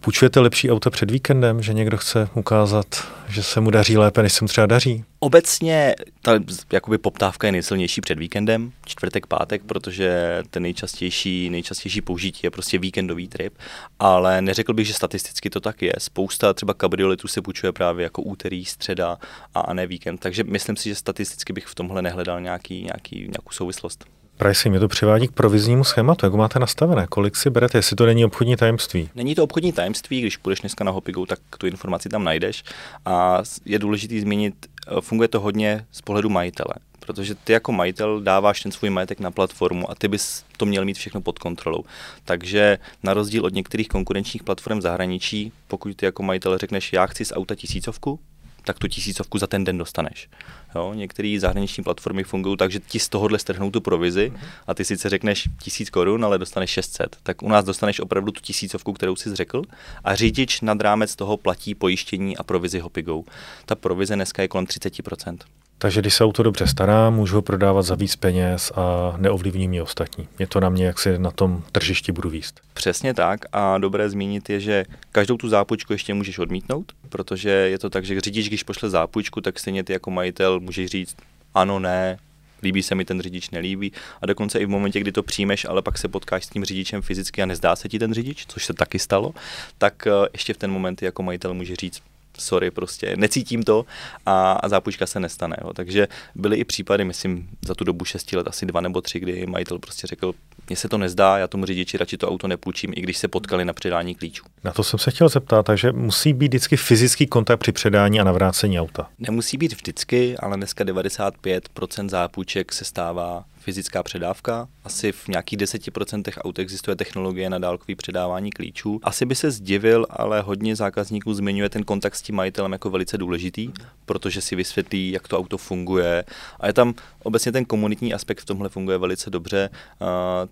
Půjčujete 0.00 0.40
lepší 0.40 0.70
auto 0.70 0.90
před 0.90 1.10
víkendem, 1.10 1.62
že 1.62 1.72
někdo 1.72 1.96
chce 1.96 2.28
ukázat, 2.34 2.86
že 3.28 3.42
se 3.42 3.60
mu 3.60 3.70
daří 3.70 3.96
lépe, 3.96 4.22
než 4.22 4.32
se 4.32 4.44
mu 4.44 4.48
třeba 4.48 4.66
daří? 4.66 5.04
Obecně 5.18 5.94
ta 6.22 6.32
jakoby 6.72 6.98
poptávka 6.98 7.46
je 7.46 7.52
nejsilnější 7.52 8.00
před 8.00 8.18
víkendem, 8.18 8.72
čtvrtek, 8.86 9.26
pátek, 9.26 9.62
protože 9.66 10.38
ten 10.50 10.62
nejčastější, 10.62 11.50
nejčastější 11.50 12.00
použití 12.00 12.40
je 12.44 12.50
prostě 12.50 12.78
víkendový 12.78 13.28
trip, 13.28 13.54
ale 13.98 14.42
neřekl 14.42 14.74
bych, 14.74 14.86
že 14.86 14.94
statisticky 14.94 15.50
to 15.50 15.60
tak 15.60 15.82
je. 15.82 15.92
Spousta 15.98 16.52
třeba 16.52 16.74
kabrioletů 16.74 17.28
se 17.28 17.42
půjčuje 17.42 17.72
právě 17.72 18.02
jako 18.02 18.22
úterý, 18.22 18.64
středa 18.64 19.18
a, 19.54 19.60
a 19.60 19.74
ne 19.74 19.86
víkend, 19.86 20.18
takže 20.18 20.44
myslím 20.44 20.76
si, 20.76 20.88
že 20.88 20.94
statisticky 20.94 21.52
bych 21.52 21.66
v 21.66 21.74
tomhle 21.74 22.02
nehledal 22.02 22.40
nějaký, 22.40 22.82
nějaký, 22.82 23.16
nějakou 23.16 23.50
souvislost. 23.50 24.04
Pricing, 24.40 24.70
mě 24.70 24.80
to 24.80 24.88
přivádí 24.88 25.28
k 25.28 25.32
proviznímu 25.32 25.84
schématu, 25.84 26.26
jak 26.26 26.34
máte 26.34 26.58
nastavené, 26.58 27.06
kolik 27.06 27.36
si 27.36 27.50
berete, 27.50 27.78
jestli 27.78 27.96
to 27.96 28.06
není 28.06 28.24
obchodní 28.24 28.56
tajemství? 28.56 29.08
Není 29.14 29.34
to 29.34 29.44
obchodní 29.44 29.72
tajemství, 29.72 30.20
když 30.20 30.36
půjdeš 30.36 30.60
dneska 30.60 30.84
na 30.84 30.90
Hopigo, 30.90 31.26
tak 31.26 31.38
tu 31.58 31.66
informaci 31.66 32.08
tam 32.08 32.24
najdeš 32.24 32.64
a 33.04 33.42
je 33.64 33.78
důležité 33.78 34.20
zmínit, 34.20 34.54
eh, 34.66 35.00
funguje 35.00 35.28
to 35.28 35.40
hodně 35.40 35.86
z 35.92 36.02
pohledu 36.02 36.28
majitele, 36.28 36.74
protože 37.06 37.34
ty 37.34 37.52
jako 37.52 37.72
majitel 37.72 38.20
dáváš 38.20 38.62
ten 38.62 38.72
svůj 38.72 38.90
majetek 38.90 39.20
na 39.20 39.30
platformu 39.30 39.90
a 39.90 39.94
ty 39.94 40.08
bys 40.08 40.44
to 40.56 40.66
měl 40.66 40.84
mít 40.84 40.96
všechno 40.96 41.20
pod 41.20 41.38
kontrolou. 41.38 41.84
Takže 42.24 42.78
na 43.02 43.14
rozdíl 43.14 43.46
od 43.46 43.54
některých 43.54 43.88
konkurenčních 43.88 44.42
platform 44.42 44.80
zahraničí, 44.80 45.52
pokud 45.68 45.96
ty 45.96 46.04
jako 46.04 46.22
majitel 46.22 46.58
řekneš, 46.58 46.92
já 46.92 47.06
chci 47.06 47.24
z 47.24 47.32
auta 47.32 47.54
tisícovku, 47.54 48.20
tak 48.64 48.78
tu 48.78 48.88
tisícovku 48.88 49.38
za 49.38 49.46
ten 49.46 49.64
den 49.64 49.78
dostaneš. 49.78 50.28
Jo, 50.74 50.94
některé 50.94 51.36
zahraniční 51.40 51.84
platformy 51.84 52.24
fungují 52.24 52.56
tak, 52.56 52.70
že 52.70 52.80
ti 52.80 52.98
z 52.98 53.08
tohohle 53.08 53.38
strhnou 53.38 53.70
tu 53.70 53.80
provizi 53.80 54.32
a 54.66 54.74
ty 54.74 54.84
sice 54.84 55.08
řekneš 55.08 55.48
tisíc 55.62 55.90
korun, 55.90 56.24
ale 56.24 56.38
dostaneš 56.38 56.70
600. 56.70 57.16
Tak 57.22 57.42
u 57.42 57.48
nás 57.48 57.64
dostaneš 57.64 58.00
opravdu 58.00 58.32
tu 58.32 58.40
tisícovku, 58.40 58.92
kterou 58.92 59.16
jsi 59.16 59.36
řekl 59.36 59.62
a 60.04 60.14
řidič 60.14 60.60
nad 60.60 60.80
rámec 60.80 61.16
toho 61.16 61.36
platí 61.36 61.74
pojištění 61.74 62.36
a 62.36 62.42
provizi 62.42 62.78
Hopigou. 62.78 63.24
Ta 63.66 63.74
provize 63.74 64.14
dneska 64.14 64.42
je 64.42 64.48
kolem 64.48 64.66
30%. 64.66 65.38
Takže 65.82 66.00
když 66.00 66.14
se 66.14 66.24
auto 66.24 66.42
dobře 66.42 66.66
stará, 66.66 67.10
můžu 67.10 67.34
ho 67.34 67.42
prodávat 67.42 67.82
za 67.82 67.94
víc 67.94 68.16
peněz 68.16 68.72
a 68.74 69.14
neovlivní 69.16 69.68
mě 69.68 69.82
ostatní. 69.82 70.28
Je 70.38 70.46
to 70.46 70.60
na 70.60 70.68
mě, 70.68 70.86
jak 70.86 70.98
si 70.98 71.18
na 71.18 71.30
tom 71.30 71.62
tržišti 71.72 72.12
budu 72.12 72.30
výst. 72.30 72.60
Přesně 72.74 73.14
tak 73.14 73.40
a 73.52 73.78
dobré 73.78 74.10
zmínit 74.10 74.50
je, 74.50 74.60
že 74.60 74.84
každou 75.12 75.36
tu 75.36 75.48
zápůjčku 75.48 75.92
ještě 75.92 76.14
můžeš 76.14 76.38
odmítnout, 76.38 76.92
protože 77.08 77.50
je 77.50 77.78
to 77.78 77.90
tak, 77.90 78.04
že 78.04 78.20
řidič, 78.20 78.48
když 78.48 78.62
pošle 78.62 78.90
zápůjčku, 78.90 79.40
tak 79.40 79.58
stejně 79.58 79.84
ty 79.84 79.92
jako 79.92 80.10
majitel 80.10 80.60
můžeš 80.60 80.90
říct 80.90 81.16
ano, 81.54 81.78
ne, 81.78 82.18
líbí 82.62 82.82
se 82.82 82.94
mi 82.94 83.04
ten 83.04 83.20
řidič, 83.20 83.50
nelíbí. 83.50 83.92
A 84.22 84.26
dokonce 84.26 84.58
i 84.58 84.66
v 84.66 84.68
momentě, 84.68 85.00
kdy 85.00 85.12
to 85.12 85.22
přijmeš, 85.22 85.64
ale 85.64 85.82
pak 85.82 85.98
se 85.98 86.08
potkáš 86.08 86.44
s 86.44 86.48
tím 86.48 86.64
řidičem 86.64 87.02
fyzicky 87.02 87.42
a 87.42 87.46
nezdá 87.46 87.76
se 87.76 87.88
ti 87.88 87.98
ten 87.98 88.14
řidič, 88.14 88.44
což 88.48 88.64
se 88.64 88.74
taky 88.74 88.98
stalo, 88.98 89.34
tak 89.78 90.06
eh, 90.06 90.10
ještě 90.32 90.54
v 90.54 90.56
ten 90.56 90.70
moment 90.70 91.02
jako 91.02 91.22
majitel 91.22 91.54
může 91.54 91.76
říct, 91.76 92.02
sorry, 92.38 92.70
prostě 92.70 93.16
necítím 93.16 93.62
to 93.62 93.84
a, 94.26 94.52
a 94.52 94.68
zápůjčka 94.68 95.06
se 95.06 95.20
nestane. 95.20 95.56
Jo. 95.64 95.72
Takže 95.72 96.08
byly 96.34 96.56
i 96.56 96.64
případy, 96.64 97.04
myslím, 97.04 97.48
za 97.62 97.74
tu 97.74 97.84
dobu 97.84 98.04
6 98.04 98.32
let, 98.32 98.48
asi 98.48 98.66
dva 98.66 98.80
nebo 98.80 99.00
tři, 99.00 99.20
kdy 99.20 99.46
majitel 99.46 99.78
prostě 99.78 100.06
řekl, 100.06 100.32
mně 100.68 100.76
se 100.76 100.88
to 100.88 100.98
nezdá, 100.98 101.38
já 101.38 101.48
tomu 101.48 101.66
řidiči 101.66 101.96
radši 101.96 102.16
to 102.16 102.28
auto 102.28 102.48
nepůjčím, 102.48 102.92
i 102.96 103.00
když 103.00 103.18
se 103.18 103.28
potkali 103.28 103.64
na 103.64 103.72
předání 103.72 104.14
klíčů. 104.14 104.44
Na 104.64 104.72
to 104.72 104.82
jsem 104.82 104.98
se 104.98 105.10
chtěl 105.10 105.28
zeptat, 105.28 105.66
takže 105.66 105.92
musí 105.92 106.32
být 106.32 106.48
vždycky 106.48 106.76
fyzický 106.76 107.26
kontakt 107.26 107.58
při 107.58 107.72
předání 107.72 108.20
a 108.20 108.24
navrácení 108.24 108.80
auta. 108.80 109.08
Nemusí 109.18 109.56
být 109.56 109.72
vždycky, 109.72 110.36
ale 110.36 110.56
dneska 110.56 110.84
95% 110.84 112.08
zápůjček 112.08 112.72
se 112.72 112.84
stává 112.84 113.44
fyzická 113.60 114.02
předávka. 114.02 114.68
Asi 114.84 115.12
v 115.12 115.28
nějakých 115.28 115.58
10% 115.58 116.22
aut 116.38 116.58
existuje 116.58 116.96
technologie 116.96 117.50
na 117.50 117.58
dálkový 117.58 117.94
předávání 117.94 118.50
klíčů. 118.50 119.00
Asi 119.02 119.26
by 119.26 119.34
se 119.34 119.50
zdivil, 119.50 120.06
ale 120.10 120.40
hodně 120.40 120.76
zákazníků 120.76 121.34
zmiňuje 121.34 121.68
ten 121.68 121.84
kontakt 121.84 122.14
s 122.14 122.22
tím 122.22 122.34
majitelem 122.34 122.72
jako 122.72 122.90
velice 122.90 123.18
důležitý, 123.18 123.70
protože 124.06 124.40
si 124.40 124.56
vysvětlí, 124.56 125.10
jak 125.10 125.28
to 125.28 125.38
auto 125.38 125.58
funguje. 125.58 126.24
A 126.60 126.66
je 126.66 126.72
tam 126.72 126.94
obecně 127.22 127.52
ten 127.52 127.64
komunitní 127.64 128.14
aspekt 128.14 128.40
v 128.40 128.44
tomhle 128.44 128.68
funguje 128.68 128.98
velice 128.98 129.30
dobře. 129.30 129.70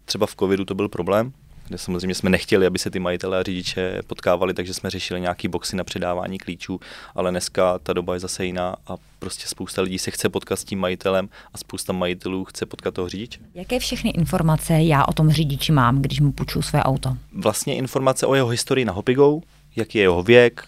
Třeba 0.04 0.26
v 0.26 0.36
covidu 0.36 0.64
to 0.64 0.74
byl 0.74 0.88
problém, 0.88 1.32
kde 1.68 1.78
samozřejmě 1.78 2.14
jsme 2.14 2.30
nechtěli, 2.30 2.66
aby 2.66 2.78
se 2.78 2.90
ty 2.90 2.98
majitelé 2.98 3.38
a 3.38 3.42
řidiče 3.42 4.02
potkávali, 4.06 4.54
takže 4.54 4.74
jsme 4.74 4.90
řešili 4.90 5.20
nějaký 5.20 5.48
boxy 5.48 5.76
na 5.76 5.84
předávání 5.84 6.38
klíčů, 6.38 6.80
ale 7.14 7.30
dneska 7.30 7.78
ta 7.78 7.92
doba 7.92 8.14
je 8.14 8.20
zase 8.20 8.44
jiná 8.44 8.76
a 8.86 8.96
prostě 9.18 9.46
spousta 9.46 9.82
lidí 9.82 9.98
se 9.98 10.10
chce 10.10 10.28
potkat 10.28 10.56
s 10.56 10.64
tím 10.64 10.78
majitelem 10.78 11.28
a 11.54 11.58
spousta 11.58 11.92
majitelů 11.92 12.44
chce 12.44 12.66
potkat 12.66 12.94
toho 12.94 13.08
řidiče. 13.08 13.40
Jaké 13.54 13.78
všechny 13.78 14.10
informace 14.10 14.82
já 14.82 15.04
o 15.04 15.12
tom 15.12 15.30
řidiči 15.30 15.72
mám, 15.72 16.02
když 16.02 16.20
mu 16.20 16.32
půjču 16.32 16.62
své 16.62 16.82
auto? 16.82 17.16
Vlastně 17.32 17.76
informace 17.76 18.26
o 18.26 18.34
jeho 18.34 18.48
historii 18.48 18.84
na 18.84 18.92
Hopigo, 18.92 19.40
jaký 19.76 19.98
je 19.98 20.04
jeho 20.04 20.22
věk, 20.22 20.64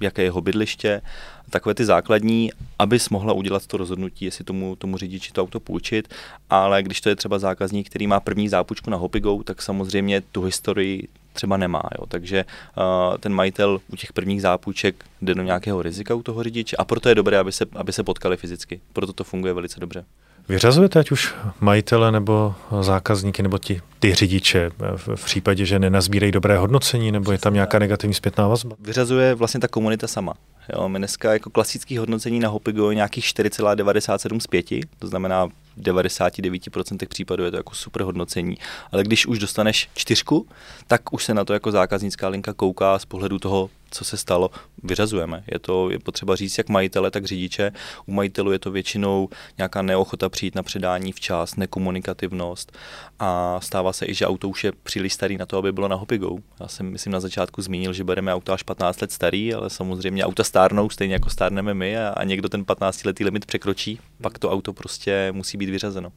jaké 0.00 0.22
je 0.22 0.26
jeho 0.26 0.40
bydliště, 0.40 1.02
takové 1.50 1.74
ty 1.74 1.84
základní, 1.84 2.50
abys 2.78 3.08
mohla 3.08 3.32
udělat 3.32 3.66
to 3.66 3.76
rozhodnutí, 3.76 4.24
jestli 4.24 4.44
tomu, 4.44 4.76
tomu 4.76 4.96
řidiči 4.96 5.32
to 5.32 5.42
auto 5.42 5.60
půjčit, 5.60 6.14
ale 6.50 6.82
když 6.82 7.00
to 7.00 7.08
je 7.08 7.16
třeba 7.16 7.38
zákazník, 7.38 7.86
který 7.86 8.06
má 8.06 8.20
první 8.20 8.48
zápůjčku 8.48 8.90
na 8.90 8.96
Hopigo, 8.96 9.42
tak 9.42 9.62
samozřejmě 9.62 10.20
tu 10.20 10.42
historii 10.42 11.08
třeba 11.32 11.56
nemá. 11.56 11.82
Jo. 11.98 12.06
Takže 12.06 12.44
uh, 12.44 13.16
ten 13.18 13.32
majitel 13.32 13.80
u 13.92 13.96
těch 13.96 14.12
prvních 14.12 14.42
zápůjček 14.42 15.04
jde 15.22 15.34
do 15.34 15.42
nějakého 15.42 15.82
rizika 15.82 16.14
u 16.14 16.22
toho 16.22 16.42
řidiče 16.42 16.76
a 16.76 16.84
proto 16.84 17.08
je 17.08 17.14
dobré, 17.14 17.38
aby 17.38 17.52
se, 17.52 17.64
aby 17.76 17.92
se 17.92 18.02
potkali 18.02 18.36
fyzicky. 18.36 18.80
Proto 18.92 19.12
to 19.12 19.24
funguje 19.24 19.54
velice 19.54 19.80
dobře. 19.80 20.04
Vyřazujete 20.48 20.98
ať 21.00 21.10
už 21.10 21.34
majitele 21.60 22.12
nebo 22.12 22.54
zákazníky 22.80 23.42
nebo 23.42 23.58
ti, 23.58 23.80
ty 23.98 24.14
řidiče 24.14 24.70
v, 24.96 25.08
v 25.16 25.24
případě, 25.24 25.66
že 25.66 25.78
nenazbírají 25.78 26.32
dobré 26.32 26.58
hodnocení 26.58 27.12
nebo 27.12 27.32
je 27.32 27.38
tam 27.38 27.54
nějaká 27.54 27.78
negativní 27.78 28.14
zpětná 28.14 28.48
vazba? 28.48 28.76
Vyřazuje 28.80 29.34
vlastně 29.34 29.60
ta 29.60 29.68
komunita 29.68 30.06
sama. 30.06 30.34
Jo, 30.72 30.88
my 30.88 30.98
dneska 30.98 31.32
jako 31.32 31.50
klasický 31.50 31.98
hodnocení 31.98 32.40
na 32.40 32.48
Hopigo 32.48 32.90
je 32.90 32.94
nějakých 32.94 33.24
4,97 33.24 34.38
z 34.40 34.46
5, 34.46 34.66
to 34.98 35.06
znamená 35.06 35.48
99% 35.80 37.08
případů 37.08 37.44
je 37.44 37.50
to 37.50 37.56
jako 37.56 37.74
super 37.74 38.02
hodnocení, 38.02 38.56
ale 38.92 39.02
když 39.02 39.26
už 39.26 39.38
dostaneš 39.38 39.88
čtyřku, 39.94 40.46
tak 40.86 41.12
už 41.12 41.24
se 41.24 41.34
na 41.34 41.44
to 41.44 41.52
jako 41.52 41.70
zákaznická 41.70 42.28
linka 42.28 42.52
kouká 42.52 42.98
z 42.98 43.04
pohledu 43.04 43.38
toho, 43.38 43.70
co 43.94 44.04
se 44.04 44.16
stalo, 44.16 44.50
vyřazujeme. 44.82 45.44
Je 45.52 45.58
to 45.58 45.90
je 45.90 45.98
potřeba 45.98 46.36
říct 46.36 46.58
jak 46.58 46.68
majitele, 46.68 47.10
tak 47.10 47.24
řidiče. 47.24 47.72
U 48.06 48.12
majitelů 48.12 48.52
je 48.52 48.58
to 48.58 48.70
většinou 48.70 49.28
nějaká 49.58 49.82
neochota 49.82 50.28
přijít 50.28 50.54
na 50.54 50.62
předání 50.62 51.12
včas, 51.12 51.56
nekomunikativnost 51.56 52.72
a 53.18 53.60
stává 53.60 53.92
se 53.92 54.06
i, 54.06 54.14
že 54.14 54.26
auto 54.26 54.48
už 54.48 54.64
je 54.64 54.72
příliš 54.82 55.12
starý 55.12 55.36
na 55.36 55.46
to, 55.46 55.58
aby 55.58 55.72
bylo 55.72 55.88
na 55.88 55.96
Hopigo. 55.96 56.36
Já 56.60 56.68
jsem, 56.68 56.90
myslím, 56.90 57.12
na 57.12 57.20
začátku 57.20 57.62
zmínil, 57.62 57.92
že 57.92 58.04
bereme 58.04 58.34
auto 58.34 58.52
až 58.52 58.62
15 58.62 59.00
let 59.00 59.12
starý, 59.12 59.54
ale 59.54 59.70
samozřejmě 59.70 60.24
auta 60.24 60.44
stárnou 60.44 60.90
stejně 60.90 61.14
jako 61.14 61.30
stárneme 61.30 61.74
my 61.74 61.98
a, 61.98 62.08
a 62.08 62.24
někdo 62.24 62.48
ten 62.48 62.64
15 62.64 63.04
letý 63.04 63.24
limit 63.24 63.46
překročí, 63.46 64.00
pak 64.20 64.38
to 64.38 64.50
auto 64.50 64.72
prostě 64.72 65.32
musí 65.32 65.56
být 65.56 65.70
vyřazeno. 65.70 66.12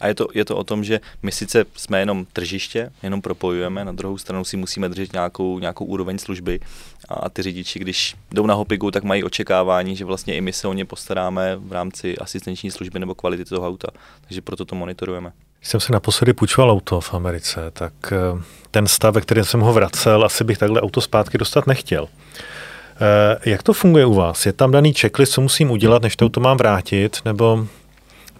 A 0.00 0.06
je 0.06 0.14
to, 0.14 0.26
je 0.34 0.44
to 0.44 0.56
o 0.56 0.64
tom, 0.64 0.84
že 0.84 1.00
my 1.22 1.32
sice 1.32 1.64
jsme 1.76 2.00
jenom 2.00 2.26
tržiště, 2.32 2.90
jenom 3.02 3.22
propojujeme, 3.22 3.84
na 3.84 3.92
druhou 3.92 4.18
stranu 4.18 4.44
si 4.44 4.56
musíme 4.56 4.88
držet 4.88 5.12
nějakou, 5.12 5.58
nějakou 5.58 5.84
úroveň 5.84 6.18
služby 6.18 6.60
a 7.08 7.30
ty 7.30 7.42
řidiči, 7.42 7.78
když 7.78 8.16
jdou 8.32 8.46
na 8.46 8.54
hopigu, 8.54 8.90
tak 8.90 9.04
mají 9.04 9.24
očekávání, 9.24 9.96
že 9.96 10.04
vlastně 10.04 10.36
i 10.36 10.40
my 10.40 10.52
se 10.52 10.68
o 10.68 10.72
ně 10.72 10.84
postaráme 10.84 11.56
v 11.56 11.72
rámci 11.72 12.18
asistenční 12.18 12.70
služby 12.70 12.98
nebo 12.98 13.14
kvality 13.14 13.44
toho 13.44 13.66
auta. 13.66 13.88
Takže 14.24 14.40
proto 14.40 14.64
to 14.64 14.74
monitorujeme. 14.74 15.32
Když 15.58 15.68
jsem 15.68 15.80
si 15.80 15.92
naposledy 15.92 16.32
půjčoval 16.32 16.70
auto 16.70 17.00
v 17.00 17.14
Americe, 17.14 17.70
tak 17.72 17.92
eh, 18.12 18.42
ten 18.70 18.86
stav, 18.86 19.14
ve 19.14 19.20
kterém 19.20 19.44
jsem 19.44 19.60
ho 19.60 19.72
vracel, 19.72 20.24
asi 20.24 20.44
bych 20.44 20.58
takhle 20.58 20.80
auto 20.80 21.00
zpátky 21.00 21.38
dostat 21.38 21.66
nechtěl. 21.66 22.08
Eh, 23.00 23.50
jak 23.50 23.62
to 23.62 23.72
funguje 23.72 24.06
u 24.06 24.14
vás? 24.14 24.46
Je 24.46 24.52
tam 24.52 24.70
daný 24.70 24.92
checklist, 24.92 25.32
co 25.32 25.40
musím 25.40 25.70
udělat, 25.70 26.02
než 26.02 26.16
to 26.16 26.24
auto 26.24 26.40
mám 26.40 26.56
vrátit, 26.56 27.18
nebo 27.24 27.66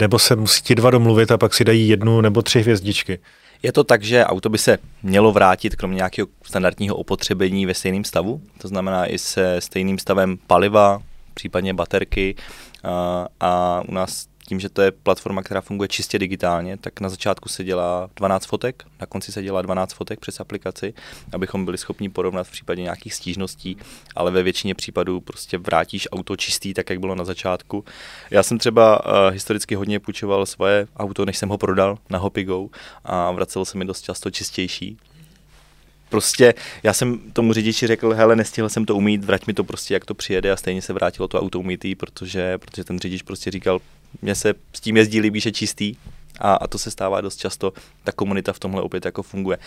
nebo 0.00 0.18
se 0.18 0.36
musí 0.36 0.62
ti 0.62 0.74
dva 0.74 0.90
domluvit 0.90 1.30
a 1.30 1.38
pak 1.38 1.54
si 1.54 1.64
dají 1.64 1.88
jednu 1.88 2.20
nebo 2.20 2.42
tři 2.42 2.60
hvězdičky? 2.60 3.18
Je 3.62 3.72
to 3.72 3.84
tak, 3.84 4.02
že 4.02 4.24
auto 4.24 4.48
by 4.48 4.58
se 4.58 4.78
mělo 5.02 5.32
vrátit 5.32 5.76
kromě 5.76 5.96
nějakého 5.96 6.28
standardního 6.42 6.96
opotřebení 6.96 7.66
ve 7.66 7.74
stejném 7.74 8.04
stavu, 8.04 8.42
to 8.58 8.68
znamená 8.68 9.06
i 9.06 9.18
se 9.18 9.56
stejným 9.58 9.98
stavem 9.98 10.38
paliva, 10.46 11.02
případně 11.34 11.74
baterky 11.74 12.34
a, 12.84 13.26
a 13.40 13.82
u 13.88 13.92
nás 13.92 14.26
tím, 14.48 14.60
že 14.60 14.68
to 14.68 14.82
je 14.82 14.90
platforma, 14.90 15.42
která 15.42 15.60
funguje 15.60 15.88
čistě 15.88 16.18
digitálně, 16.18 16.76
tak 16.76 17.00
na 17.00 17.08
začátku 17.08 17.48
se 17.48 17.64
dělá 17.64 18.08
12 18.16 18.46
fotek, 18.46 18.84
na 19.00 19.06
konci 19.06 19.32
se 19.32 19.42
dělá 19.42 19.62
12 19.62 19.92
fotek 19.92 20.20
přes 20.20 20.40
aplikaci, 20.40 20.94
abychom 21.32 21.64
byli 21.64 21.78
schopni 21.78 22.08
porovnat 22.08 22.46
v 22.46 22.50
případě 22.50 22.82
nějakých 22.82 23.14
stížností, 23.14 23.76
ale 24.16 24.30
ve 24.30 24.42
většině 24.42 24.74
případů 24.74 25.20
prostě 25.20 25.58
vrátíš 25.58 26.08
auto 26.12 26.36
čistý, 26.36 26.74
tak 26.74 26.90
jak 26.90 27.00
bylo 27.00 27.14
na 27.14 27.24
začátku. 27.24 27.84
Já 28.30 28.42
jsem 28.42 28.58
třeba 28.58 29.06
uh, 29.06 29.32
historicky 29.32 29.74
hodně 29.74 30.00
půjčoval 30.00 30.46
svoje 30.46 30.86
auto, 30.96 31.24
než 31.24 31.38
jsem 31.38 31.48
ho 31.48 31.58
prodal 31.58 31.98
na 32.10 32.18
Hopigo 32.18 32.68
a 33.04 33.30
vracelo 33.30 33.64
se 33.64 33.78
mi 33.78 33.84
dost 33.84 34.02
často 34.02 34.30
čistější, 34.30 34.98
prostě 36.08 36.54
já 36.82 36.92
jsem 36.92 37.18
tomu 37.32 37.52
řidiči 37.52 37.86
řekl, 37.86 38.14
hele, 38.14 38.36
nestihl 38.36 38.68
jsem 38.68 38.84
to 38.84 38.96
umít, 38.96 39.24
vrať 39.24 39.46
mi 39.46 39.54
to 39.54 39.64
prostě, 39.64 39.94
jak 39.94 40.04
to 40.04 40.14
přijede 40.14 40.52
a 40.52 40.56
stejně 40.56 40.82
se 40.82 40.92
vrátilo 40.92 41.28
to 41.28 41.40
auto 41.40 41.60
umytý, 41.60 41.94
protože, 41.94 42.58
protože 42.58 42.84
ten 42.84 42.98
řidič 42.98 43.22
prostě 43.22 43.50
říkal, 43.50 43.80
mně 44.22 44.34
se 44.34 44.54
s 44.72 44.80
tím 44.80 44.96
jezdí 44.96 45.20
líbí, 45.20 45.40
že 45.40 45.52
čistý 45.52 45.94
a, 46.40 46.54
a 46.54 46.66
to 46.66 46.78
se 46.78 46.90
stává 46.90 47.20
dost 47.20 47.36
často, 47.36 47.72
ta 48.04 48.12
komunita 48.12 48.52
v 48.52 48.58
tomhle 48.58 48.82
opět 48.82 49.04
jako 49.04 49.22
funguje. 49.22 49.58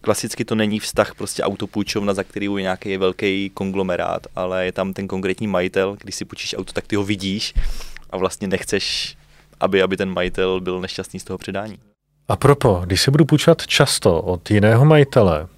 Klasicky 0.00 0.44
to 0.44 0.54
není 0.54 0.80
vztah 0.80 1.14
prostě 1.14 1.42
autopůjčovna, 1.42 2.14
za 2.14 2.24
který 2.24 2.46
je 2.46 2.62
nějaký 2.62 2.96
velký 2.96 3.50
konglomerát, 3.50 4.26
ale 4.36 4.64
je 4.64 4.72
tam 4.72 4.92
ten 4.92 5.08
konkrétní 5.08 5.46
majitel, 5.46 5.96
když 6.02 6.14
si 6.14 6.24
půjčíš 6.24 6.54
auto, 6.58 6.72
tak 6.72 6.86
ty 6.86 6.96
ho 6.96 7.04
vidíš 7.04 7.54
a 8.10 8.16
vlastně 8.16 8.48
nechceš, 8.48 9.16
aby, 9.60 9.82
aby 9.82 9.96
ten 9.96 10.10
majitel 10.10 10.60
byl 10.60 10.80
nešťastný 10.80 11.20
z 11.20 11.24
toho 11.24 11.38
předání. 11.38 11.78
A 12.28 12.36
propo, 12.36 12.82
když 12.84 13.02
se 13.02 13.10
budu 13.10 13.24
půjčovat 13.24 13.66
často 13.66 14.22
od 14.22 14.50
jiného 14.50 14.84
majitele, 14.84 15.48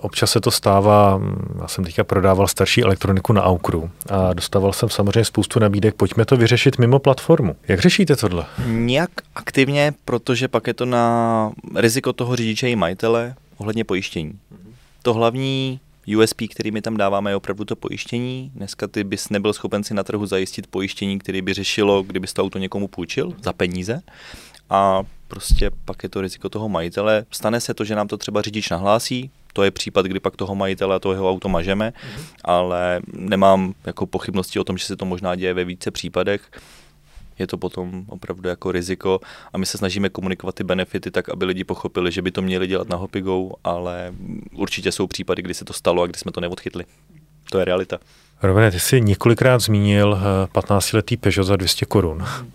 Občas 0.00 0.30
se 0.30 0.40
to 0.40 0.50
stává, 0.50 1.20
já 1.60 1.68
jsem 1.68 1.84
teďka 1.84 2.04
prodával 2.04 2.48
starší 2.48 2.82
elektroniku 2.82 3.32
na 3.32 3.42
Aukru 3.42 3.90
a 4.10 4.32
dostával 4.32 4.72
jsem 4.72 4.88
samozřejmě 4.88 5.24
spoustu 5.24 5.60
nabídek, 5.60 5.94
pojďme 5.94 6.24
to 6.24 6.36
vyřešit 6.36 6.78
mimo 6.78 6.98
platformu. 6.98 7.56
Jak 7.68 7.80
řešíte 7.80 8.16
tohle? 8.16 8.44
Nějak 8.66 9.10
aktivně, 9.34 9.92
protože 10.04 10.48
pak 10.48 10.66
je 10.66 10.74
to 10.74 10.86
na 10.86 11.50
riziko 11.74 12.12
toho 12.12 12.36
řidiče 12.36 12.70
i 12.70 12.76
majitele 12.76 13.34
ohledně 13.56 13.84
pojištění. 13.84 14.38
To 15.02 15.14
hlavní 15.14 15.80
USP, 16.18 16.42
který 16.50 16.70
my 16.70 16.82
tam 16.82 16.96
dáváme, 16.96 17.30
je 17.30 17.36
opravdu 17.36 17.64
to 17.64 17.76
pojištění. 17.76 18.50
Dneska 18.54 18.86
ty 18.86 19.04
bys 19.04 19.28
nebyl 19.28 19.52
schopen 19.52 19.84
si 19.84 19.94
na 19.94 20.02
trhu 20.02 20.26
zajistit 20.26 20.66
pojištění, 20.66 21.18
který 21.18 21.42
by 21.42 21.54
řešilo, 21.54 22.02
kdyby 22.02 22.26
to 22.26 22.42
auto 22.42 22.58
někomu 22.58 22.88
půjčil 22.88 23.32
za 23.42 23.52
peníze. 23.52 24.00
A 24.70 25.02
prostě 25.28 25.70
pak 25.84 26.02
je 26.02 26.08
to 26.08 26.20
riziko 26.20 26.48
toho 26.48 26.68
majitele. 26.68 27.24
Stane 27.30 27.60
se 27.60 27.74
to, 27.74 27.84
že 27.84 27.94
nám 27.94 28.08
to 28.08 28.16
třeba 28.16 28.42
řidič 28.42 28.70
nahlásí, 28.70 29.30
to 29.52 29.62
je 29.62 29.70
případ, 29.70 30.06
kdy 30.06 30.20
pak 30.20 30.36
toho 30.36 30.54
majitele 30.54 30.96
a 30.96 30.98
toho 30.98 31.12
jeho 31.12 31.30
auto 31.30 31.48
mažeme, 31.48 31.90
mm-hmm. 31.90 32.22
ale 32.44 33.00
nemám 33.12 33.74
jako 33.86 34.06
pochybnosti 34.06 34.58
o 34.58 34.64
tom, 34.64 34.78
že 34.78 34.84
se 34.84 34.96
to 34.96 35.04
možná 35.04 35.34
děje 35.34 35.54
ve 35.54 35.64
více 35.64 35.90
případech. 35.90 36.50
Je 37.38 37.46
to 37.46 37.58
potom 37.58 38.04
opravdu 38.08 38.48
jako 38.48 38.72
riziko 38.72 39.20
a 39.52 39.58
my 39.58 39.66
se 39.66 39.78
snažíme 39.78 40.08
komunikovat 40.08 40.54
ty 40.54 40.64
benefity 40.64 41.10
tak, 41.10 41.28
aby 41.28 41.44
lidi 41.44 41.64
pochopili, 41.64 42.12
že 42.12 42.22
by 42.22 42.30
to 42.30 42.42
měli 42.42 42.66
dělat 42.66 42.88
na 42.88 42.96
Hopigo, 42.96 43.50
ale 43.64 44.12
určitě 44.52 44.92
jsou 44.92 45.06
případy, 45.06 45.42
kdy 45.42 45.54
se 45.54 45.64
to 45.64 45.72
stalo 45.72 46.02
a 46.02 46.06
kdy 46.06 46.18
jsme 46.18 46.32
to 46.32 46.40
neodchytli. 46.40 46.84
To 47.50 47.58
je 47.58 47.64
realita. 47.64 47.98
Robine, 48.42 48.70
ty 48.70 48.80
jsi 48.80 49.00
několikrát 49.00 49.58
zmínil 49.58 50.18
15-letý 50.54 51.14
eh, 51.14 51.18
Peugeot 51.18 51.46
za 51.46 51.56
200 51.56 51.86
korun. 51.86 52.18
Mhm. 52.18 52.52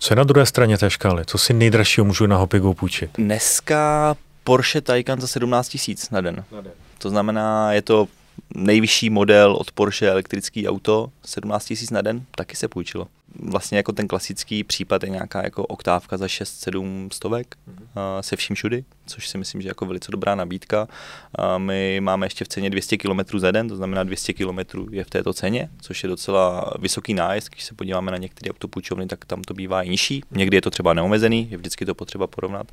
Co 0.00 0.12
je 0.12 0.16
na 0.16 0.24
druhé 0.24 0.46
straně 0.46 0.78
té 0.78 0.90
škály? 0.90 1.24
Co 1.26 1.38
si 1.38 1.52
nejdražšího 1.52 2.04
můžu 2.04 2.26
na 2.26 2.36
Hopigo 2.36 2.74
půjčit? 2.74 3.10
Dneska 3.18 4.16
Porsche 4.44 4.80
Taycan 4.80 5.20
za 5.20 5.26
17 5.26 5.68
tisíc 5.68 6.10
na 6.10 6.20
den. 6.20 6.44
na 6.52 6.60
den. 6.60 6.72
To 6.98 7.10
znamená, 7.10 7.72
je 7.72 7.82
to 7.82 8.08
nejvyšší 8.54 9.10
model 9.10 9.56
od 9.60 9.72
Porsche 9.72 10.08
elektrický 10.08 10.68
auto, 10.68 11.10
17 11.24 11.64
tisíc 11.64 11.90
na 11.90 12.02
den, 12.02 12.24
taky 12.30 12.56
se 12.56 12.68
půjčilo. 12.68 13.06
Vlastně 13.42 13.76
jako 13.76 13.92
ten 13.92 14.08
klasický 14.08 14.64
případ 14.64 15.02
je 15.02 15.08
nějaká 15.08 15.44
jako 15.44 15.66
oktávka 15.66 16.16
za 16.16 16.26
6-7 16.26 17.08
stovek 17.12 17.56
mm-hmm. 17.56 18.20
se 18.20 18.36
vším 18.36 18.56
všudy, 18.56 18.84
což 19.06 19.28
si 19.28 19.38
myslím, 19.38 19.62
že 19.62 19.66
je 19.66 19.70
jako 19.70 19.86
velice 19.86 20.12
dobrá 20.12 20.34
nabídka. 20.34 20.88
A 21.34 21.58
my 21.58 22.00
máme 22.00 22.26
ještě 22.26 22.44
v 22.44 22.48
ceně 22.48 22.70
200 22.70 22.96
km 22.96 23.38
za 23.38 23.50
den, 23.50 23.68
to 23.68 23.76
znamená 23.76 24.04
200 24.04 24.32
km 24.32 24.58
je 24.90 25.04
v 25.04 25.10
této 25.10 25.32
ceně, 25.32 25.68
což 25.80 26.02
je 26.02 26.08
docela 26.08 26.72
vysoký 26.78 27.14
nájezd. 27.14 27.50
Když 27.50 27.64
se 27.64 27.74
podíváme 27.74 28.10
na 28.10 28.16
některé 28.16 28.50
autopůjčovny, 28.50 29.06
tak 29.06 29.24
tam 29.24 29.42
to 29.42 29.54
bývá 29.54 29.82
i 29.82 29.88
nižší. 29.88 30.22
Někdy 30.30 30.56
je 30.56 30.62
to 30.62 30.70
třeba 30.70 30.94
neomezený, 30.94 31.48
je 31.50 31.56
vždycky 31.56 31.86
to 31.86 31.94
potřeba 31.94 32.26
porovnat, 32.26 32.72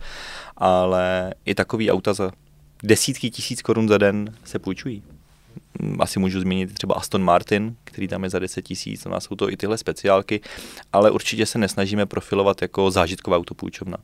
ale 0.57 1.33
i 1.45 1.55
takový 1.55 1.91
auta 1.91 2.13
za 2.13 2.31
desítky 2.83 3.29
tisíc 3.29 3.61
korun 3.61 3.87
za 3.87 3.97
den 3.97 4.33
se 4.43 4.59
půjčují. 4.59 5.03
Mm, 5.81 5.97
asi 5.99 6.19
můžu 6.19 6.41
zmínit 6.41 6.73
třeba 6.73 6.95
Aston 6.95 7.23
Martin, 7.23 7.75
který 7.83 8.07
tam 8.07 8.23
je 8.23 8.29
za 8.29 8.39
10 8.39 8.61
tisíc, 8.61 9.05
u 9.05 9.09
nás 9.09 9.23
jsou 9.23 9.35
to 9.35 9.51
i 9.51 9.57
tyhle 9.57 9.77
speciálky, 9.77 10.41
ale 10.93 11.11
určitě 11.11 11.45
se 11.45 11.57
nesnažíme 11.57 12.05
profilovat 12.05 12.61
jako 12.61 12.91
zážitková 12.91 13.37
autopůjčovna. 13.37 13.97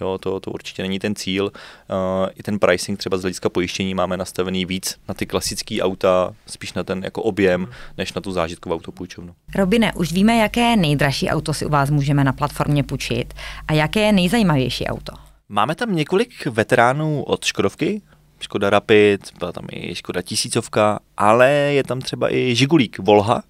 Jo, 0.00 0.18
to, 0.18 0.40
to 0.40 0.50
určitě 0.50 0.82
není 0.82 0.98
ten 0.98 1.14
cíl. 1.14 1.44
Uh, 1.44 2.28
I 2.34 2.42
ten 2.42 2.58
pricing 2.58 2.98
třeba 2.98 3.16
z 3.16 3.20
hlediska 3.20 3.48
pojištění 3.48 3.94
máme 3.94 4.16
nastavený 4.16 4.66
víc 4.66 4.96
na 5.08 5.14
ty 5.14 5.26
klasické 5.26 5.82
auta, 5.82 6.34
spíš 6.46 6.72
na 6.72 6.82
ten 6.84 7.04
jako 7.04 7.22
objem, 7.22 7.68
než 7.98 8.12
na 8.12 8.20
tu 8.20 8.32
zážitkovou 8.32 8.74
autopůjčovnu. 8.74 9.34
Robine, 9.54 9.92
už 9.92 10.12
víme, 10.12 10.36
jaké 10.36 10.76
nejdražší 10.76 11.28
auto 11.28 11.54
si 11.54 11.66
u 11.66 11.68
vás 11.68 11.90
můžeme 11.90 12.24
na 12.24 12.32
platformě 12.32 12.82
půjčit 12.82 13.34
a 13.68 13.72
jaké 13.72 14.00
je 14.00 14.12
nejzajímavější 14.12 14.86
auto? 14.86 15.12
Máme 15.48 15.74
tam 15.74 15.94
několik 15.94 16.46
veteránů 16.46 17.22
od 17.22 17.44
Škodovky, 17.44 18.02
Škoda 18.42 18.70
Rapid, 18.70 19.20
byla 19.38 19.52
tam 19.52 19.64
i 19.70 19.94
Škoda 19.94 20.22
tisícovka, 20.22 20.98
ale 21.16 21.50
je 21.50 21.84
tam 21.84 22.00
třeba 22.00 22.34
i 22.34 22.54
Žigulík 22.54 22.98
Volha, 22.98 23.42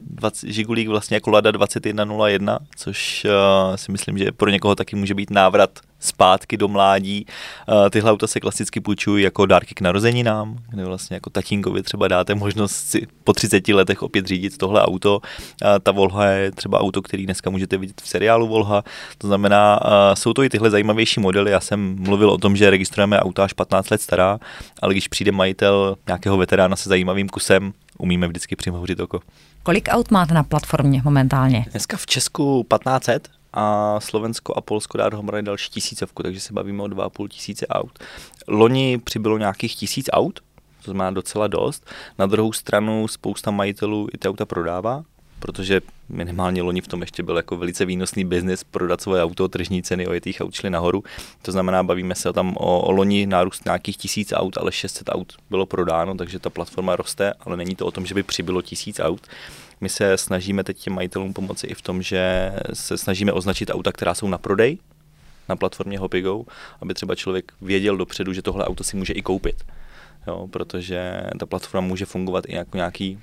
20, 0.00 0.50
Žigulík 0.50 0.88
vlastně 0.88 1.16
jako 1.16 1.30
Lada 1.30 1.50
2101, 1.50 2.58
což 2.76 3.26
uh, 3.70 3.76
si 3.76 3.92
myslím, 3.92 4.18
že 4.18 4.32
pro 4.32 4.50
někoho 4.50 4.74
taky 4.74 4.96
může 4.96 5.14
být 5.14 5.30
návrat 5.30 5.70
zpátky 6.00 6.56
do 6.56 6.68
mládí. 6.68 7.26
Uh, 7.68 7.88
tyhle 7.90 8.10
auta 8.10 8.26
se 8.26 8.40
klasicky 8.40 8.80
půjčují 8.80 9.24
jako 9.24 9.46
dárky 9.46 9.74
k 9.74 9.80
narozeninám, 9.80 10.58
kde 10.70 10.84
vlastně 10.84 11.14
jako 11.14 11.30
tatínkovi 11.30 11.82
třeba 11.82 12.08
dáte 12.08 12.34
možnost 12.34 12.74
si 12.74 13.06
po 13.24 13.32
30 13.32 13.68
letech 13.68 14.02
opět 14.02 14.26
řídit 14.26 14.58
tohle 14.58 14.82
auto. 14.82 15.16
Uh, 15.18 15.68
ta 15.82 15.92
Volha 15.92 16.26
je 16.26 16.50
třeba 16.50 16.80
auto, 16.80 17.02
který 17.02 17.26
dneska 17.26 17.50
můžete 17.50 17.76
vidět 17.76 18.00
v 18.00 18.08
seriálu 18.08 18.48
Volha. 18.48 18.84
To 19.18 19.26
znamená, 19.26 19.80
uh, 19.84 19.90
jsou 20.14 20.32
to 20.32 20.42
i 20.42 20.48
tyhle 20.48 20.70
zajímavější 20.70 21.20
modely. 21.20 21.50
Já 21.50 21.60
jsem 21.60 21.96
mluvil 21.98 22.30
o 22.30 22.38
tom, 22.38 22.56
že 22.56 22.70
registrujeme 22.70 23.20
auta 23.20 23.44
až 23.44 23.52
15 23.52 23.90
let 23.90 24.00
stará, 24.00 24.38
ale 24.82 24.94
když 24.94 25.08
přijde 25.08 25.32
majitel 25.32 25.96
nějakého 26.06 26.36
veterána 26.36 26.76
se 26.76 26.88
zajímavým 26.88 27.28
kusem, 27.28 27.72
umíme 27.98 28.28
vždycky 28.28 28.56
přimhouřit 28.56 29.00
oko. 29.00 29.20
Kolik 29.62 29.88
aut 29.88 30.10
máte 30.10 30.34
na 30.34 30.42
platformě 30.42 31.02
momentálně? 31.04 31.66
Dneska 31.70 31.96
v 31.96 32.06
Česku 32.06 32.66
1500 32.70 33.28
a 33.52 34.00
Slovensko 34.00 34.54
a 34.54 34.60
Polsko 34.60 34.98
dá 34.98 35.08
dohromady 35.08 35.42
další 35.42 35.70
tisícovku, 35.70 36.22
takže 36.22 36.40
se 36.40 36.52
bavíme 36.52 36.82
o 36.82 36.86
2,5 36.86 37.28
tisíce 37.28 37.66
aut. 37.66 37.98
Loni 38.48 38.98
přibylo 38.98 39.38
nějakých 39.38 39.76
tisíc 39.76 40.06
aut, 40.12 40.40
to 40.84 40.90
znamená 40.90 41.10
docela 41.10 41.46
dost. 41.46 41.90
Na 42.18 42.26
druhou 42.26 42.52
stranu 42.52 43.08
spousta 43.08 43.50
majitelů 43.50 44.08
i 44.14 44.18
ty 44.18 44.28
auta 44.28 44.46
prodává, 44.46 45.04
protože 45.38 45.80
minimálně 46.08 46.62
loni 46.62 46.80
v 46.80 46.88
tom 46.88 47.00
ještě 47.00 47.22
byl 47.22 47.36
jako 47.36 47.56
velice 47.56 47.84
výnosný 47.84 48.24
biznis 48.24 48.64
prodat 48.64 49.00
svoje 49.00 49.22
auto, 49.22 49.48
tržní 49.48 49.82
ceny 49.82 50.06
ojetých 50.06 50.40
aut 50.40 50.54
šly 50.54 50.70
nahoru. 50.70 51.04
To 51.42 51.52
znamená, 51.52 51.82
bavíme 51.82 52.14
se 52.14 52.32
tam 52.32 52.56
o, 52.56 52.80
o 52.80 52.92
loni 52.92 53.26
nárůst 53.26 53.64
nějakých 53.64 53.96
tisíc 53.96 54.32
aut, 54.32 54.58
ale 54.58 54.72
600 54.72 55.08
aut 55.08 55.32
bylo 55.50 55.66
prodáno, 55.66 56.14
takže 56.14 56.38
ta 56.38 56.50
platforma 56.50 56.96
roste, 56.96 57.32
ale 57.40 57.56
není 57.56 57.76
to 57.76 57.86
o 57.86 57.90
tom, 57.90 58.06
že 58.06 58.14
by 58.14 58.22
přibylo 58.22 58.62
tisíc 58.62 59.00
aut. 59.00 59.26
My 59.80 59.88
se 59.88 60.18
snažíme 60.18 60.64
teď 60.64 60.78
těm 60.78 60.92
majitelům 60.92 61.32
pomoci 61.32 61.66
i 61.66 61.74
v 61.74 61.82
tom, 61.82 62.02
že 62.02 62.52
se 62.72 62.98
snažíme 62.98 63.32
označit 63.32 63.70
auta, 63.70 63.92
která 63.92 64.14
jsou 64.14 64.28
na 64.28 64.38
prodej 64.38 64.78
na 65.48 65.56
platformě 65.56 65.98
Hopigo, 65.98 66.44
aby 66.80 66.94
třeba 66.94 67.14
člověk 67.14 67.52
věděl 67.60 67.96
dopředu, 67.96 68.32
že 68.32 68.42
tohle 68.42 68.64
auto 68.64 68.84
si 68.84 68.96
může 68.96 69.12
i 69.12 69.22
koupit. 69.22 69.64
Jo, 70.26 70.48
protože 70.50 71.20
ta 71.38 71.46
platforma 71.46 71.86
může 71.86 72.04
fungovat 72.04 72.44
i 72.48 72.54
jako 72.54 72.76
nějaký 72.76 73.18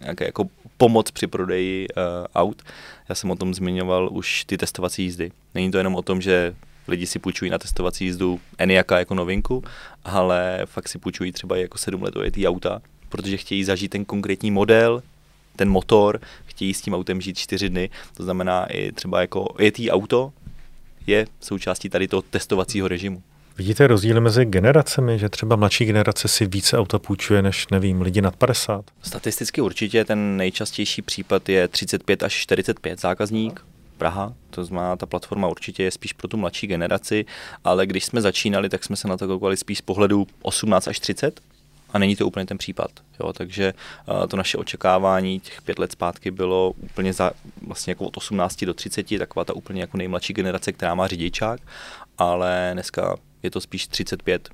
nějaké 0.00 0.24
jako 0.24 0.44
pomoc 0.82 1.10
při 1.10 1.26
prodeji 1.26 1.86
uh, 1.88 2.02
aut. 2.34 2.62
Já 3.08 3.14
jsem 3.14 3.30
o 3.30 3.36
tom 3.36 3.54
zmiňoval 3.54 4.08
už 4.12 4.44
ty 4.44 4.58
testovací 4.58 5.02
jízdy. 5.02 5.32
Není 5.54 5.70
to 5.70 5.78
jenom 5.78 5.94
o 5.94 6.02
tom, 6.02 6.20
že 6.20 6.54
lidi 6.88 7.06
si 7.06 7.18
půjčují 7.18 7.50
na 7.50 7.58
testovací 7.58 8.04
jízdu 8.04 8.40
Eniaka 8.58 8.98
jako 8.98 9.14
novinku, 9.14 9.64
ale 10.04 10.62
fakt 10.66 10.88
si 10.88 10.98
půjčují 10.98 11.32
třeba 11.32 11.56
jako 11.56 11.78
sedm 11.78 12.02
let 12.02 12.16
ojetý 12.16 12.48
auta, 12.48 12.82
protože 13.08 13.36
chtějí 13.36 13.64
zažít 13.64 13.90
ten 13.90 14.04
konkrétní 14.04 14.50
model, 14.50 15.02
ten 15.56 15.70
motor, 15.70 16.20
chtějí 16.46 16.74
s 16.74 16.80
tím 16.80 16.94
autem 16.94 17.20
žít 17.20 17.38
čtyři 17.38 17.68
dny, 17.68 17.90
to 18.16 18.24
znamená 18.24 18.66
i 18.66 18.92
třeba 18.92 19.20
jako 19.20 19.42
ojetý 19.42 19.90
auto 19.90 20.32
je 21.06 21.26
součástí 21.40 21.88
tady 21.88 22.08
toho 22.08 22.22
testovacího 22.22 22.88
režimu. 22.88 23.22
Vidíte 23.58 23.86
rozdíly 23.86 24.20
mezi 24.20 24.44
generacemi, 24.44 25.18
že 25.18 25.28
třeba 25.28 25.56
mladší 25.56 25.84
generace 25.84 26.28
si 26.28 26.46
více 26.46 26.78
auta 26.78 26.98
půjčuje 26.98 27.42
než, 27.42 27.68
nevím, 27.68 28.00
lidi 28.00 28.20
nad 28.20 28.36
50? 28.36 28.84
Statisticky 29.02 29.60
určitě 29.60 30.04
ten 30.04 30.36
nejčastější 30.36 31.02
případ 31.02 31.48
je 31.48 31.68
35 31.68 32.22
až 32.22 32.32
45 32.32 33.00
zákazník, 33.00 33.64
Praha, 33.98 34.34
to 34.50 34.64
znamená, 34.64 34.96
ta 34.96 35.06
platforma 35.06 35.48
určitě 35.48 35.82
je 35.82 35.90
spíš 35.90 36.12
pro 36.12 36.28
tu 36.28 36.36
mladší 36.36 36.66
generaci, 36.66 37.24
ale 37.64 37.86
když 37.86 38.04
jsme 38.04 38.20
začínali, 38.20 38.68
tak 38.68 38.84
jsme 38.84 38.96
se 38.96 39.08
na 39.08 39.16
to 39.16 39.26
koukali 39.26 39.56
spíš 39.56 39.78
z 39.78 39.82
pohledu 39.82 40.26
18 40.42 40.88
až 40.88 41.00
30, 41.00 41.40
a 41.92 41.98
není 41.98 42.16
to 42.16 42.26
úplně 42.26 42.46
ten 42.46 42.58
případ. 42.58 42.90
Jo, 43.20 43.32
takže 43.32 43.74
uh, 44.08 44.26
to 44.26 44.36
naše 44.36 44.58
očekávání 44.58 45.40
těch 45.40 45.62
pět 45.62 45.78
let 45.78 45.92
zpátky 45.92 46.30
bylo 46.30 46.70
úplně 46.70 47.12
za, 47.12 47.30
vlastně 47.66 47.90
jako 47.90 48.04
od 48.04 48.16
18 48.16 48.64
do 48.64 48.74
30, 48.74 49.06
taková 49.18 49.44
ta 49.44 49.52
úplně 49.52 49.80
jako 49.80 49.96
nejmladší 49.96 50.32
generace, 50.32 50.72
která 50.72 50.94
má 50.94 51.06
řidičák, 51.06 51.60
ale 52.18 52.70
dneska 52.72 53.16
je 53.42 53.50
to 53.50 53.60
spíš 53.60 53.86
35 53.86 54.48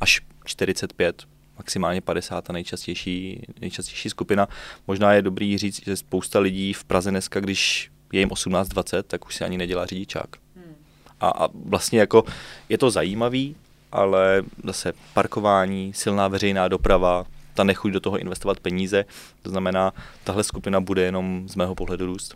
až 0.00 0.20
45, 0.44 1.22
maximálně 1.58 2.00
50 2.00 2.50
a 2.50 2.52
nejčastější, 2.52 3.46
nejčastější 3.60 4.10
skupina. 4.10 4.48
Možná 4.86 5.12
je 5.12 5.22
dobrý 5.22 5.58
říct, 5.58 5.84
že 5.84 5.96
spousta 5.96 6.38
lidí 6.38 6.72
v 6.72 6.84
Praze 6.84 7.10
dneska, 7.10 7.40
když 7.40 7.90
je 8.12 8.20
jim 8.20 8.28
18-20, 8.28 9.02
tak 9.02 9.26
už 9.26 9.34
si 9.34 9.44
ani 9.44 9.58
nedělá 9.58 9.86
řidičák. 9.86 10.36
Hmm. 10.56 10.74
A, 11.20 11.28
a 11.28 11.48
vlastně 11.64 12.00
jako 12.00 12.24
je 12.68 12.78
to 12.78 12.90
zajímavý, 12.90 13.56
ale 13.92 14.42
zase 14.64 14.92
parkování, 15.14 15.92
silná 15.94 16.28
veřejná 16.28 16.68
doprava, 16.68 17.26
ta 17.54 17.64
nechuť 17.64 17.92
do 17.92 18.00
toho 18.00 18.18
investovat 18.18 18.60
peníze, 18.60 19.04
to 19.42 19.50
znamená, 19.50 19.92
tahle 20.24 20.44
skupina 20.44 20.80
bude 20.80 21.02
jenom 21.02 21.48
z 21.48 21.56
mého 21.56 21.74
pohledu 21.74 22.06
růst. 22.06 22.34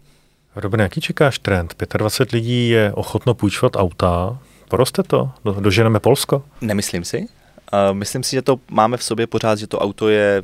Robin, 0.57 0.81
jaký 0.81 1.01
čekáš 1.01 1.39
trend? 1.39 1.75
25 1.97 2.33
lidí 2.33 2.69
je 2.69 2.93
ochotno 2.93 3.35
půjčovat 3.35 3.77
auta, 3.77 4.39
Poroste 4.69 5.03
to? 5.03 5.31
Doženeme 5.61 6.01
Polsko? 6.01 6.43
Nemyslím 6.61 7.05
si. 7.05 7.19
Uh, 7.19 7.29
myslím 7.93 8.23
si, 8.23 8.37
že 8.37 8.43
to 8.43 8.61
máme 8.71 8.97
v 8.97 9.03
sobě 9.03 9.27
pořád, 9.27 9.59
že 9.59 9.67
to 9.67 9.79
auto 9.79 10.09
je 10.09 10.43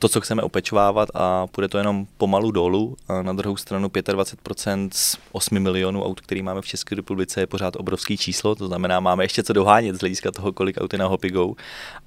to, 0.00 0.08
co 0.08 0.20
chceme 0.20 0.42
opečovávat 0.42 1.08
a 1.14 1.46
půjde 1.46 1.68
to 1.68 1.78
jenom 1.78 2.06
pomalu 2.16 2.50
dolů. 2.50 2.96
A 3.08 3.22
na 3.22 3.32
druhou 3.32 3.56
stranu 3.56 3.88
25% 3.88 4.88
z 4.92 5.18
8 5.32 5.58
milionů 5.58 6.04
aut, 6.04 6.20
který 6.20 6.42
máme 6.42 6.60
v 6.60 6.66
České 6.66 6.94
republice, 6.94 7.40
je 7.40 7.46
pořád 7.46 7.76
obrovský 7.76 8.16
číslo, 8.16 8.54
to 8.54 8.66
znamená, 8.66 9.00
máme 9.00 9.24
ještě 9.24 9.42
co 9.42 9.52
dohánět 9.52 9.96
z 9.96 10.00
hlediska 10.00 10.30
toho, 10.30 10.52
kolik 10.52 10.80
aut 10.80 10.92
je 10.92 10.98
na 10.98 11.06
Hopigo. 11.06 11.52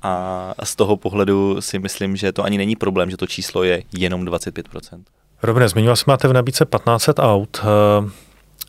A 0.02 0.54
z 0.64 0.76
toho 0.76 0.98
pohledu 0.98 1.62
si 1.62 1.80
myslím, 1.80 2.16
že 2.16 2.32
to 2.32 2.44
ani 2.44 2.58
není 2.58 2.76
problém, 2.76 3.12
že 3.12 3.18
to 3.18 3.28
číslo 3.28 3.64
je 3.64 3.84
jenom 3.94 4.26
25%. 4.26 5.04
Robine, 5.44 5.70
zmiňoval 5.70 5.96
jsem, 5.96 6.06
máte 6.08 6.28
v 6.28 6.34
nabídce 6.34 6.66
1500 6.66 7.20
aut. 7.20 7.62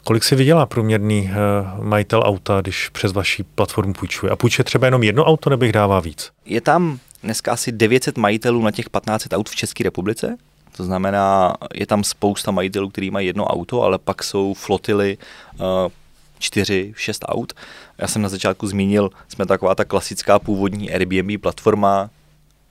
Eh, 0.04 0.06
kolik 0.06 0.24
si 0.24 0.36
vydělá 0.36 0.66
průměrný 0.66 1.30
uh, 1.30 1.84
majitel 1.84 2.22
auta, 2.24 2.60
když 2.60 2.88
přes 2.88 3.12
vaši 3.12 3.42
platformu 3.42 3.92
půjčuje? 3.92 4.32
A 4.32 4.36
půjčuje 4.36 4.64
třeba 4.64 4.86
jenom 4.86 5.02
jedno 5.02 5.24
auto, 5.24 5.50
nebo 5.50 5.64
jich 5.64 5.72
dává 5.72 6.00
víc? 6.00 6.30
Je 6.44 6.60
tam 6.60 6.98
dneska 7.22 7.52
asi 7.52 7.72
900 7.72 8.18
majitelů 8.18 8.62
na 8.62 8.70
těch 8.70 8.84
1500 8.84 9.32
aut 9.32 9.48
v 9.48 9.56
České 9.56 9.84
republice. 9.84 10.36
To 10.76 10.84
znamená, 10.84 11.54
je 11.74 11.86
tam 11.86 12.04
spousta 12.04 12.50
majitelů, 12.50 12.88
kteří 12.88 13.10
mají 13.10 13.26
jedno 13.26 13.44
auto, 13.44 13.82
ale 13.82 13.98
pak 13.98 14.22
jsou 14.22 14.54
flotily 14.54 15.18
uh, 15.54 15.92
čtyři, 16.38 16.92
šest 16.96 17.24
aut. 17.28 17.52
Já 17.98 18.08
jsem 18.08 18.22
na 18.22 18.28
začátku 18.28 18.66
zmínil, 18.66 19.10
jsme 19.28 19.46
taková 19.46 19.74
ta 19.74 19.84
klasická 19.84 20.38
původní 20.38 20.92
Airbnb 20.92 21.40
platforma, 21.40 22.10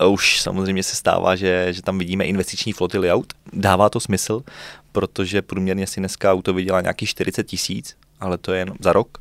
už 0.07 0.41
samozřejmě 0.41 0.83
se 0.83 0.95
stává, 0.95 1.35
že, 1.35 1.67
že 1.73 1.81
tam 1.81 1.99
vidíme 1.99 2.25
investiční 2.25 2.73
flotily 2.73 3.11
aut. 3.11 3.33
Dává 3.53 3.89
to 3.89 3.99
smysl, 3.99 4.43
protože 4.91 5.41
průměrně 5.41 5.87
si 5.87 5.99
dneska 5.99 6.31
auto 6.31 6.53
vydělá 6.53 6.81
nějakých 6.81 7.09
40 7.09 7.43
tisíc, 7.43 7.95
ale 8.19 8.37
to 8.37 8.53
je 8.53 8.59
jenom 8.59 8.75
za 8.79 8.93
rok, 8.93 9.17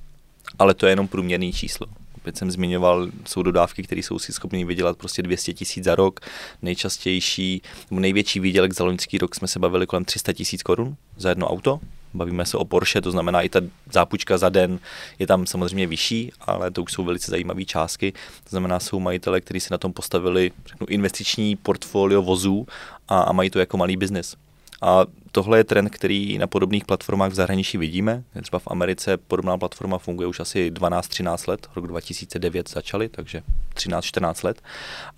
ale 0.58 0.74
to 0.74 0.86
je 0.86 0.92
jenom 0.92 1.08
průměrný 1.08 1.52
číslo. 1.52 1.86
Opět 2.16 2.36
jsem 2.36 2.50
zmiňoval, 2.50 3.08
jsou 3.26 3.42
dodávky, 3.42 3.82
které 3.82 4.00
jsou 4.00 4.18
si 4.18 4.32
schopni 4.32 4.64
vydělat 4.64 4.96
prostě 4.96 5.22
200 5.22 5.52
tisíc 5.52 5.84
za 5.84 5.94
rok. 5.94 6.20
Nejčastější, 6.62 7.62
největší 7.90 8.40
výdělek 8.40 8.74
za 8.74 8.84
loňský 8.84 9.18
rok 9.18 9.34
jsme 9.34 9.48
se 9.48 9.58
bavili 9.58 9.86
kolem 9.86 10.04
300 10.04 10.32
tisíc 10.32 10.62
korun 10.62 10.96
za 11.16 11.28
jedno 11.28 11.48
auto. 11.48 11.80
Bavíme 12.14 12.46
se 12.46 12.56
o 12.56 12.64
Porsche, 12.64 13.00
to 13.00 13.10
znamená 13.10 13.42
i 13.42 13.48
ta 13.48 13.60
zápůjčka 13.92 14.38
za 14.38 14.48
den 14.48 14.78
je 15.18 15.26
tam 15.26 15.46
samozřejmě 15.46 15.86
vyšší, 15.86 16.32
ale 16.40 16.70
to 16.70 16.82
už 16.82 16.92
jsou 16.92 17.04
velice 17.04 17.30
zajímavé 17.30 17.64
částky. 17.64 18.12
To 18.12 18.50
znamená, 18.50 18.80
jsou 18.80 19.00
majitele, 19.00 19.40
kteří 19.40 19.60
si 19.60 19.68
na 19.70 19.78
tom 19.78 19.92
postavili 19.92 20.50
řeknu, 20.66 20.86
investiční 20.86 21.56
portfolio 21.56 22.22
vozů 22.22 22.66
a, 23.08 23.20
a 23.20 23.32
mají 23.32 23.50
to 23.50 23.58
jako 23.58 23.76
malý 23.76 23.96
biznis. 23.96 24.36
A 24.82 25.04
tohle 25.32 25.58
je 25.58 25.64
trend, 25.64 25.90
který 25.90 26.38
na 26.38 26.46
podobných 26.46 26.84
platformách 26.84 27.30
v 27.30 27.34
zahraničí 27.34 27.78
vidíme. 27.78 28.22
Třeba 28.42 28.58
v 28.58 28.66
Americe 28.66 29.16
podobná 29.16 29.58
platforma 29.58 29.98
funguje 29.98 30.28
už 30.28 30.40
asi 30.40 30.70
12-13 30.70 31.48
let, 31.48 31.68
rok 31.76 31.86
2009 31.86 32.68
začali, 32.68 33.08
takže 33.08 33.42
13-14 33.74 34.44
let. 34.44 34.62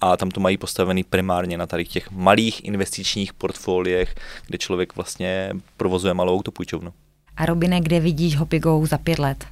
A 0.00 0.16
tam 0.16 0.30
to 0.30 0.40
mají 0.40 0.56
postavený 0.56 1.04
primárně 1.04 1.58
na 1.58 1.66
tady 1.66 1.84
těch 1.84 2.10
malých 2.10 2.64
investičních 2.64 3.32
portfoliech, 3.32 4.14
kde 4.46 4.58
člověk 4.58 4.96
vlastně 4.96 5.50
provozuje 5.76 6.14
malou 6.14 6.38
autopůjčovnu. 6.38 6.92
A 7.36 7.46
Robine, 7.46 7.80
kde 7.80 8.00
vidíš 8.00 8.36
Hopigo 8.36 8.86
za 8.86 8.98
pět 8.98 9.18
let? 9.18 9.44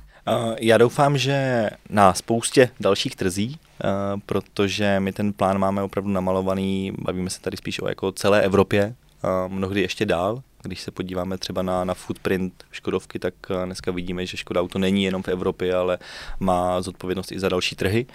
Já 0.60 0.78
doufám, 0.78 1.18
že 1.18 1.68
na 1.90 2.14
spoustě 2.14 2.70
dalších 2.80 3.16
trzí, 3.16 3.58
protože 4.26 5.00
my 5.00 5.12
ten 5.12 5.32
plán 5.32 5.58
máme 5.58 5.82
opravdu 5.82 6.10
namalovaný, 6.10 6.92
bavíme 6.98 7.30
se 7.30 7.40
tady 7.40 7.56
spíš 7.56 7.80
o 7.80 7.88
jako 7.88 8.12
celé 8.12 8.42
Evropě, 8.42 8.94
mnohdy 9.48 9.80
ještě 9.80 10.06
dál. 10.06 10.42
Když 10.62 10.80
se 10.80 10.90
podíváme 10.90 11.38
třeba 11.38 11.62
na, 11.62 11.84
na 11.84 11.94
footprint 11.94 12.64
Škodovky, 12.70 13.18
tak 13.18 13.34
eh, 13.50 13.66
dneska 13.66 13.90
vidíme, 13.90 14.26
že 14.26 14.36
Škoda 14.36 14.60
Auto 14.60 14.78
není 14.78 15.04
jenom 15.04 15.22
v 15.22 15.28
Evropě, 15.28 15.74
ale 15.74 15.98
má 16.40 16.82
zodpovědnost 16.82 17.32
i 17.32 17.40
za 17.40 17.48
další 17.48 17.76
trhy. 17.76 18.06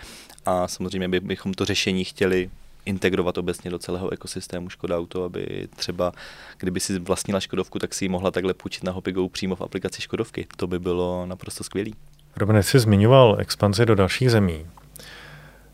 A 0.45 0.67
samozřejmě 0.67 1.09
by, 1.09 1.19
bychom 1.19 1.53
to 1.53 1.65
řešení 1.65 2.03
chtěli 2.03 2.49
integrovat 2.85 3.37
obecně 3.37 3.71
do 3.71 3.79
celého 3.79 4.09
ekosystému 4.09 4.69
Škoda 4.69 4.97
Auto, 4.97 5.23
aby 5.23 5.67
třeba, 5.75 6.11
kdyby 6.57 6.79
si 6.79 6.99
vlastnila 6.99 7.39
Škodovku, 7.39 7.79
tak 7.79 7.93
si 7.93 8.05
ji 8.05 8.09
mohla 8.09 8.31
takhle 8.31 8.53
půjčit 8.53 8.83
na 8.83 8.91
Hopigo 8.91 9.29
přímo 9.29 9.55
v 9.55 9.61
aplikaci 9.61 10.01
Škodovky. 10.01 10.47
To 10.57 10.67
by 10.67 10.79
bylo 10.79 11.25
naprosto 11.25 11.63
skvělé. 11.63 11.91
Robin, 12.37 12.63
jsi 12.63 12.79
zmiňoval 12.79 13.37
expanzi 13.39 13.85
do 13.85 13.95
dalších 13.95 14.31
zemí. 14.31 14.65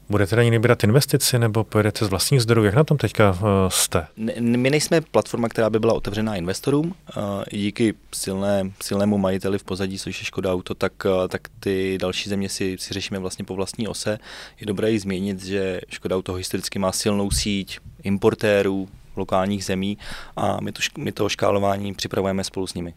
Budete 0.09 0.35
na 0.35 0.43
ní 0.43 0.51
vybírat 0.51 0.83
investici 0.83 1.39
nebo 1.39 1.63
pojedete 1.63 2.05
z 2.05 2.09
vlastních 2.09 2.41
zdrojů? 2.41 2.65
Jak 2.65 2.75
na 2.75 2.83
tom 2.83 2.97
teďka 2.97 3.31
uh, 3.31 3.37
jste? 3.69 4.07
My 4.39 4.69
nejsme 4.69 5.01
platforma, 5.01 5.49
která 5.49 5.69
by 5.69 5.79
byla 5.79 5.93
otevřená 5.93 6.35
investorům. 6.35 6.85
Uh, 6.85 7.23
díky 7.51 7.93
silné, 8.15 8.71
silnému 8.81 9.17
majiteli 9.17 9.57
v 9.57 9.63
pozadí, 9.63 9.99
což 9.99 10.19
je 10.19 10.25
Škoda 10.25 10.53
Auto, 10.53 10.75
tak, 10.75 10.93
uh, 11.05 11.27
tak 11.27 11.41
ty 11.59 11.97
další 12.01 12.29
země 12.29 12.49
si, 12.49 12.75
si 12.79 12.93
řešíme 12.93 13.19
vlastně 13.19 13.45
po 13.45 13.55
vlastní 13.55 13.87
ose. 13.87 14.19
Je 14.59 14.67
dobré 14.67 14.91
i 14.91 14.99
změnit, 14.99 15.43
že 15.43 15.81
Škoda 15.89 16.15
Auto 16.15 16.33
historicky 16.33 16.79
má 16.79 16.91
silnou 16.91 17.31
síť 17.31 17.79
importérů 18.03 18.89
lokálních 19.15 19.65
zemí 19.65 19.97
a 20.35 20.61
my 20.61 20.71
to, 20.71 20.81
my 20.97 21.11
to 21.11 21.29
škálování 21.29 21.93
připravujeme 21.93 22.43
spolu 22.43 22.67
s 22.67 22.73
nimi. 22.73 22.93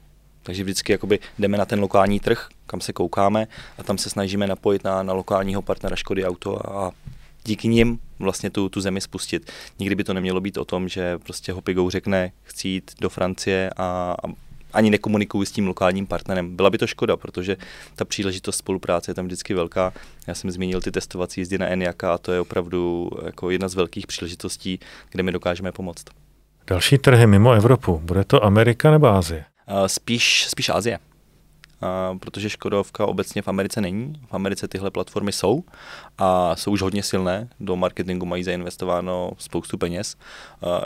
Takže 0.46 0.64
vždycky 0.64 0.92
jakoby 0.92 1.18
jdeme 1.38 1.58
na 1.58 1.64
ten 1.64 1.80
lokální 1.80 2.20
trh, 2.20 2.48
kam 2.66 2.80
se 2.80 2.92
koukáme 2.92 3.46
a 3.78 3.82
tam 3.82 3.98
se 3.98 4.10
snažíme 4.10 4.46
napojit 4.46 4.84
na, 4.84 5.02
na 5.02 5.12
lokálního 5.12 5.62
partnera 5.62 5.96
Škody 5.96 6.24
Auto 6.24 6.70
a 6.70 6.92
díky 7.44 7.68
nim 7.68 7.98
vlastně 8.18 8.50
tu, 8.50 8.68
tu 8.68 8.80
zemi 8.80 9.00
spustit. 9.00 9.50
Nikdy 9.78 9.94
by 9.94 10.04
to 10.04 10.14
nemělo 10.14 10.40
být 10.40 10.58
o 10.58 10.64
tom, 10.64 10.88
že 10.88 11.18
prostě 11.18 11.52
Hopigo 11.52 11.90
řekne, 11.90 12.32
chci 12.42 12.68
jít 12.68 12.90
do 13.00 13.08
Francie 13.08 13.70
a, 13.76 14.14
a 14.24 14.32
ani 14.72 14.90
nekomunikuju 14.90 15.44
s 15.44 15.52
tím 15.52 15.66
lokálním 15.66 16.06
partnerem. 16.06 16.56
Byla 16.56 16.70
by 16.70 16.78
to 16.78 16.86
škoda, 16.86 17.16
protože 17.16 17.56
ta 17.96 18.04
příležitost 18.04 18.56
spolupráce 18.56 19.10
je 19.10 19.14
tam 19.14 19.26
vždycky 19.26 19.54
velká. 19.54 19.92
Já 20.26 20.34
jsem 20.34 20.50
zmínil 20.50 20.80
ty 20.80 20.90
testovací 20.90 21.40
jízdy 21.40 21.58
na 21.58 21.66
Eniaka 21.66 22.14
a 22.14 22.18
to 22.18 22.32
je 22.32 22.40
opravdu 22.40 23.10
jako 23.24 23.50
jedna 23.50 23.68
z 23.68 23.74
velkých 23.74 24.06
příležitostí, 24.06 24.78
kde 25.10 25.22
my 25.22 25.32
dokážeme 25.32 25.72
pomoct. 25.72 26.04
Další 26.66 26.98
trhy 26.98 27.26
mimo 27.26 27.52
Evropu, 27.52 28.00
bude 28.04 28.24
to 28.24 28.44
Amerika 28.44 28.90
nebo 28.90 29.06
Asie? 29.06 29.44
Spíš, 29.86 30.46
spíš 30.48 30.68
Asie. 30.68 30.98
Uh, 31.82 32.18
protože 32.18 32.50
Škodovka 32.50 33.06
obecně 33.06 33.42
v 33.42 33.48
Americe 33.48 33.80
není. 33.80 34.12
V 34.26 34.34
Americe 34.34 34.68
tyhle 34.68 34.90
platformy 34.90 35.32
jsou 35.32 35.64
a 36.18 36.56
jsou 36.56 36.72
už 36.72 36.82
hodně 36.82 37.02
silné. 37.02 37.48
Do 37.60 37.76
marketingu 37.76 38.26
mají 38.26 38.44
zainvestováno 38.44 39.30
spoustu 39.38 39.78
peněz. 39.78 40.16
Uh, 40.62 40.84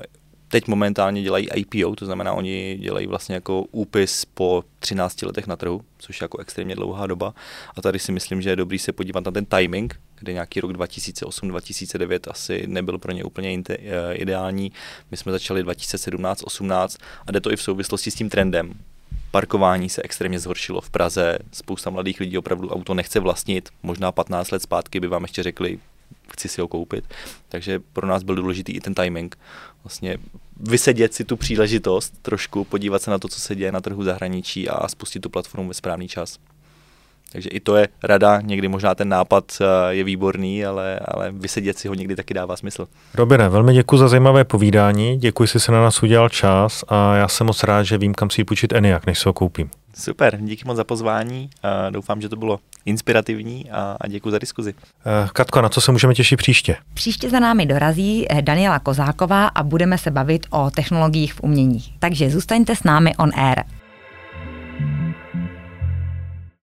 teď 0.49 0.69
momentálně 0.69 1.23
dělají 1.23 1.49
IPO, 1.55 1.97
to 1.97 2.07
znamená, 2.07 2.33
oni 2.33 2.79
dělají 2.81 3.07
vlastně 3.07 3.35
jako 3.35 3.62
úpis 3.62 4.25
po 4.25 4.64
13 4.79 5.23
letech 5.23 5.47
na 5.47 5.57
trhu, 5.57 5.81
což 5.99 6.21
je 6.21 6.25
jako 6.25 6.38
extrémně 6.38 6.77
dlouhá 6.77 7.07
doba. 7.07 7.35
A 7.77 7.83
tady 7.83 7.99
si 7.99 8.12
myslím, 8.12 8.43
že 8.43 8.51
je 8.51 8.57
dobrý 8.57 8.79
se 8.79 8.93
podívat 8.93 9.25
na 9.25 9.31
ten 9.31 9.45
timing, 9.45 10.01
kde 10.20 10.33
nějaký 10.33 10.61
rok 10.61 10.72
2008-2009 10.72 12.30
asi 12.30 12.66
nebyl 12.66 12.98
pro 12.98 13.12
ně 13.12 13.24
úplně 13.24 13.62
eh, 13.70 14.14
ideální. 14.14 14.72
My 15.11 15.16
jsme 15.16 15.33
začali 15.33 15.64
2017-18 15.64 16.98
a 17.26 17.33
jde 17.33 17.40
to 17.40 17.52
i 17.52 17.56
v 17.56 17.62
souvislosti 17.62 18.11
s 18.11 18.14
tím 18.14 18.30
trendem. 18.30 18.74
Parkování 19.30 19.88
se 19.88 20.02
extrémně 20.02 20.38
zhoršilo 20.38 20.80
v 20.80 20.90
Praze, 20.90 21.38
spousta 21.52 21.90
mladých 21.90 22.20
lidí 22.20 22.38
opravdu 22.38 22.68
auto 22.68 22.94
nechce 22.94 23.20
vlastnit, 23.20 23.68
možná 23.83 24.12
15 24.12 24.50
let 24.50 24.62
zpátky 24.62 25.00
by 25.00 25.06
vám 25.06 25.22
ještě 25.22 25.42
řekli, 25.42 25.78
chci 26.33 26.48
si 26.48 26.61
ho 26.61 26.68
koupit. 26.68 27.04
Takže 27.48 27.80
pro 27.92 28.06
nás 28.06 28.22
byl 28.22 28.35
důležitý 28.35 28.72
i 28.72 28.80
ten 28.80 28.94
timing. 28.94 29.38
Vlastně 29.85 30.18
vysedět 30.56 31.14
si 31.14 31.24
tu 31.24 31.37
příležitost 31.37 32.14
trošku, 32.22 32.64
podívat 32.64 33.02
se 33.02 33.11
na 33.11 33.18
to, 33.18 33.28
co 33.28 33.40
se 33.40 33.54
děje 33.54 33.72
na 33.72 33.80
trhu 33.80 34.04
zahraničí 34.04 34.68
a 34.68 34.88
spustit 34.88 35.20
tu 35.20 35.30
platformu 35.30 35.68
ve 35.68 35.74
správný 35.74 36.09
čas. 36.09 36.38
Takže 37.33 37.49
i 37.49 37.61
to 37.61 37.77
je 37.77 37.88
rada, 38.03 38.40
někdy 38.40 38.69
možná 38.69 38.95
ten 38.95 39.09
nápad 39.09 39.45
eh, 39.61 39.64
je 39.95 40.05
výborný, 40.05 40.64
ale, 40.64 41.01
ale 41.05 41.33
vysedět 41.33 41.79
si 41.79 41.88
ho 41.88 41.95
někdy 41.95 42.16
taky 42.16 42.35
dává 42.35 42.57
smysl. 42.57 42.88
Robine, 43.14 43.49
velmi 43.49 43.75
děkuji 43.75 43.97
za 43.97 44.09
zajímavé 44.09 44.45
povídání, 44.45 45.16
děkuji, 45.16 45.47
že 45.47 45.61
jsi 45.61 45.73
na 45.73 45.83
nás 45.83 46.03
udělal 46.03 46.29
čas 46.29 46.85
a 46.88 47.14
já 47.14 47.29
jsem 47.29 47.47
moc 47.47 47.62
rád, 47.62 47.83
že 47.83 47.99
vím, 47.99 48.14
kam 48.14 48.31
si 48.31 48.40
ji 48.40 48.45
půjčit 48.45 48.73
Eniak, 48.73 49.07
než 49.07 49.19
se 49.19 49.29
ho 49.29 49.33
koupím. 49.33 49.71
Super, 49.95 50.38
díky 50.40 50.64
moc 50.66 50.77
za 50.77 50.85
pozvání, 50.85 51.51
doufám, 51.90 52.21
že 52.21 52.29
to 52.29 52.37
bylo 52.37 52.59
inspirativní 52.87 53.71
a, 53.71 53.97
a 54.01 54.09
děkuji 54.09 54.31
za 54.31 54.38
diskuzi. 54.38 54.75
Eh, 55.07 55.29
Katko, 55.33 55.61
na 55.61 55.69
co 55.69 55.81
se 55.81 55.93
můžeme 55.93 56.14
těšit 56.14 56.37
příště? 56.37 56.77
Příště 56.95 57.31
za 57.31 57.40
námi 57.40 57.66
dorazí 57.66 58.27
eh, 58.31 58.43
Daniela 58.43 58.79
Kozáková 58.79 59.47
a 59.47 59.62
budeme 59.62 59.99
se 59.99 60.11
bavit 60.11 60.47
o 60.51 60.71
technologiích 60.71 61.35
v 61.35 61.40
umění. 61.43 61.85
Takže 61.99 62.31
zůstaňte 62.31 62.77
s 62.77 62.85
námi 62.85 63.16
on 63.16 63.31
air. 63.35 63.62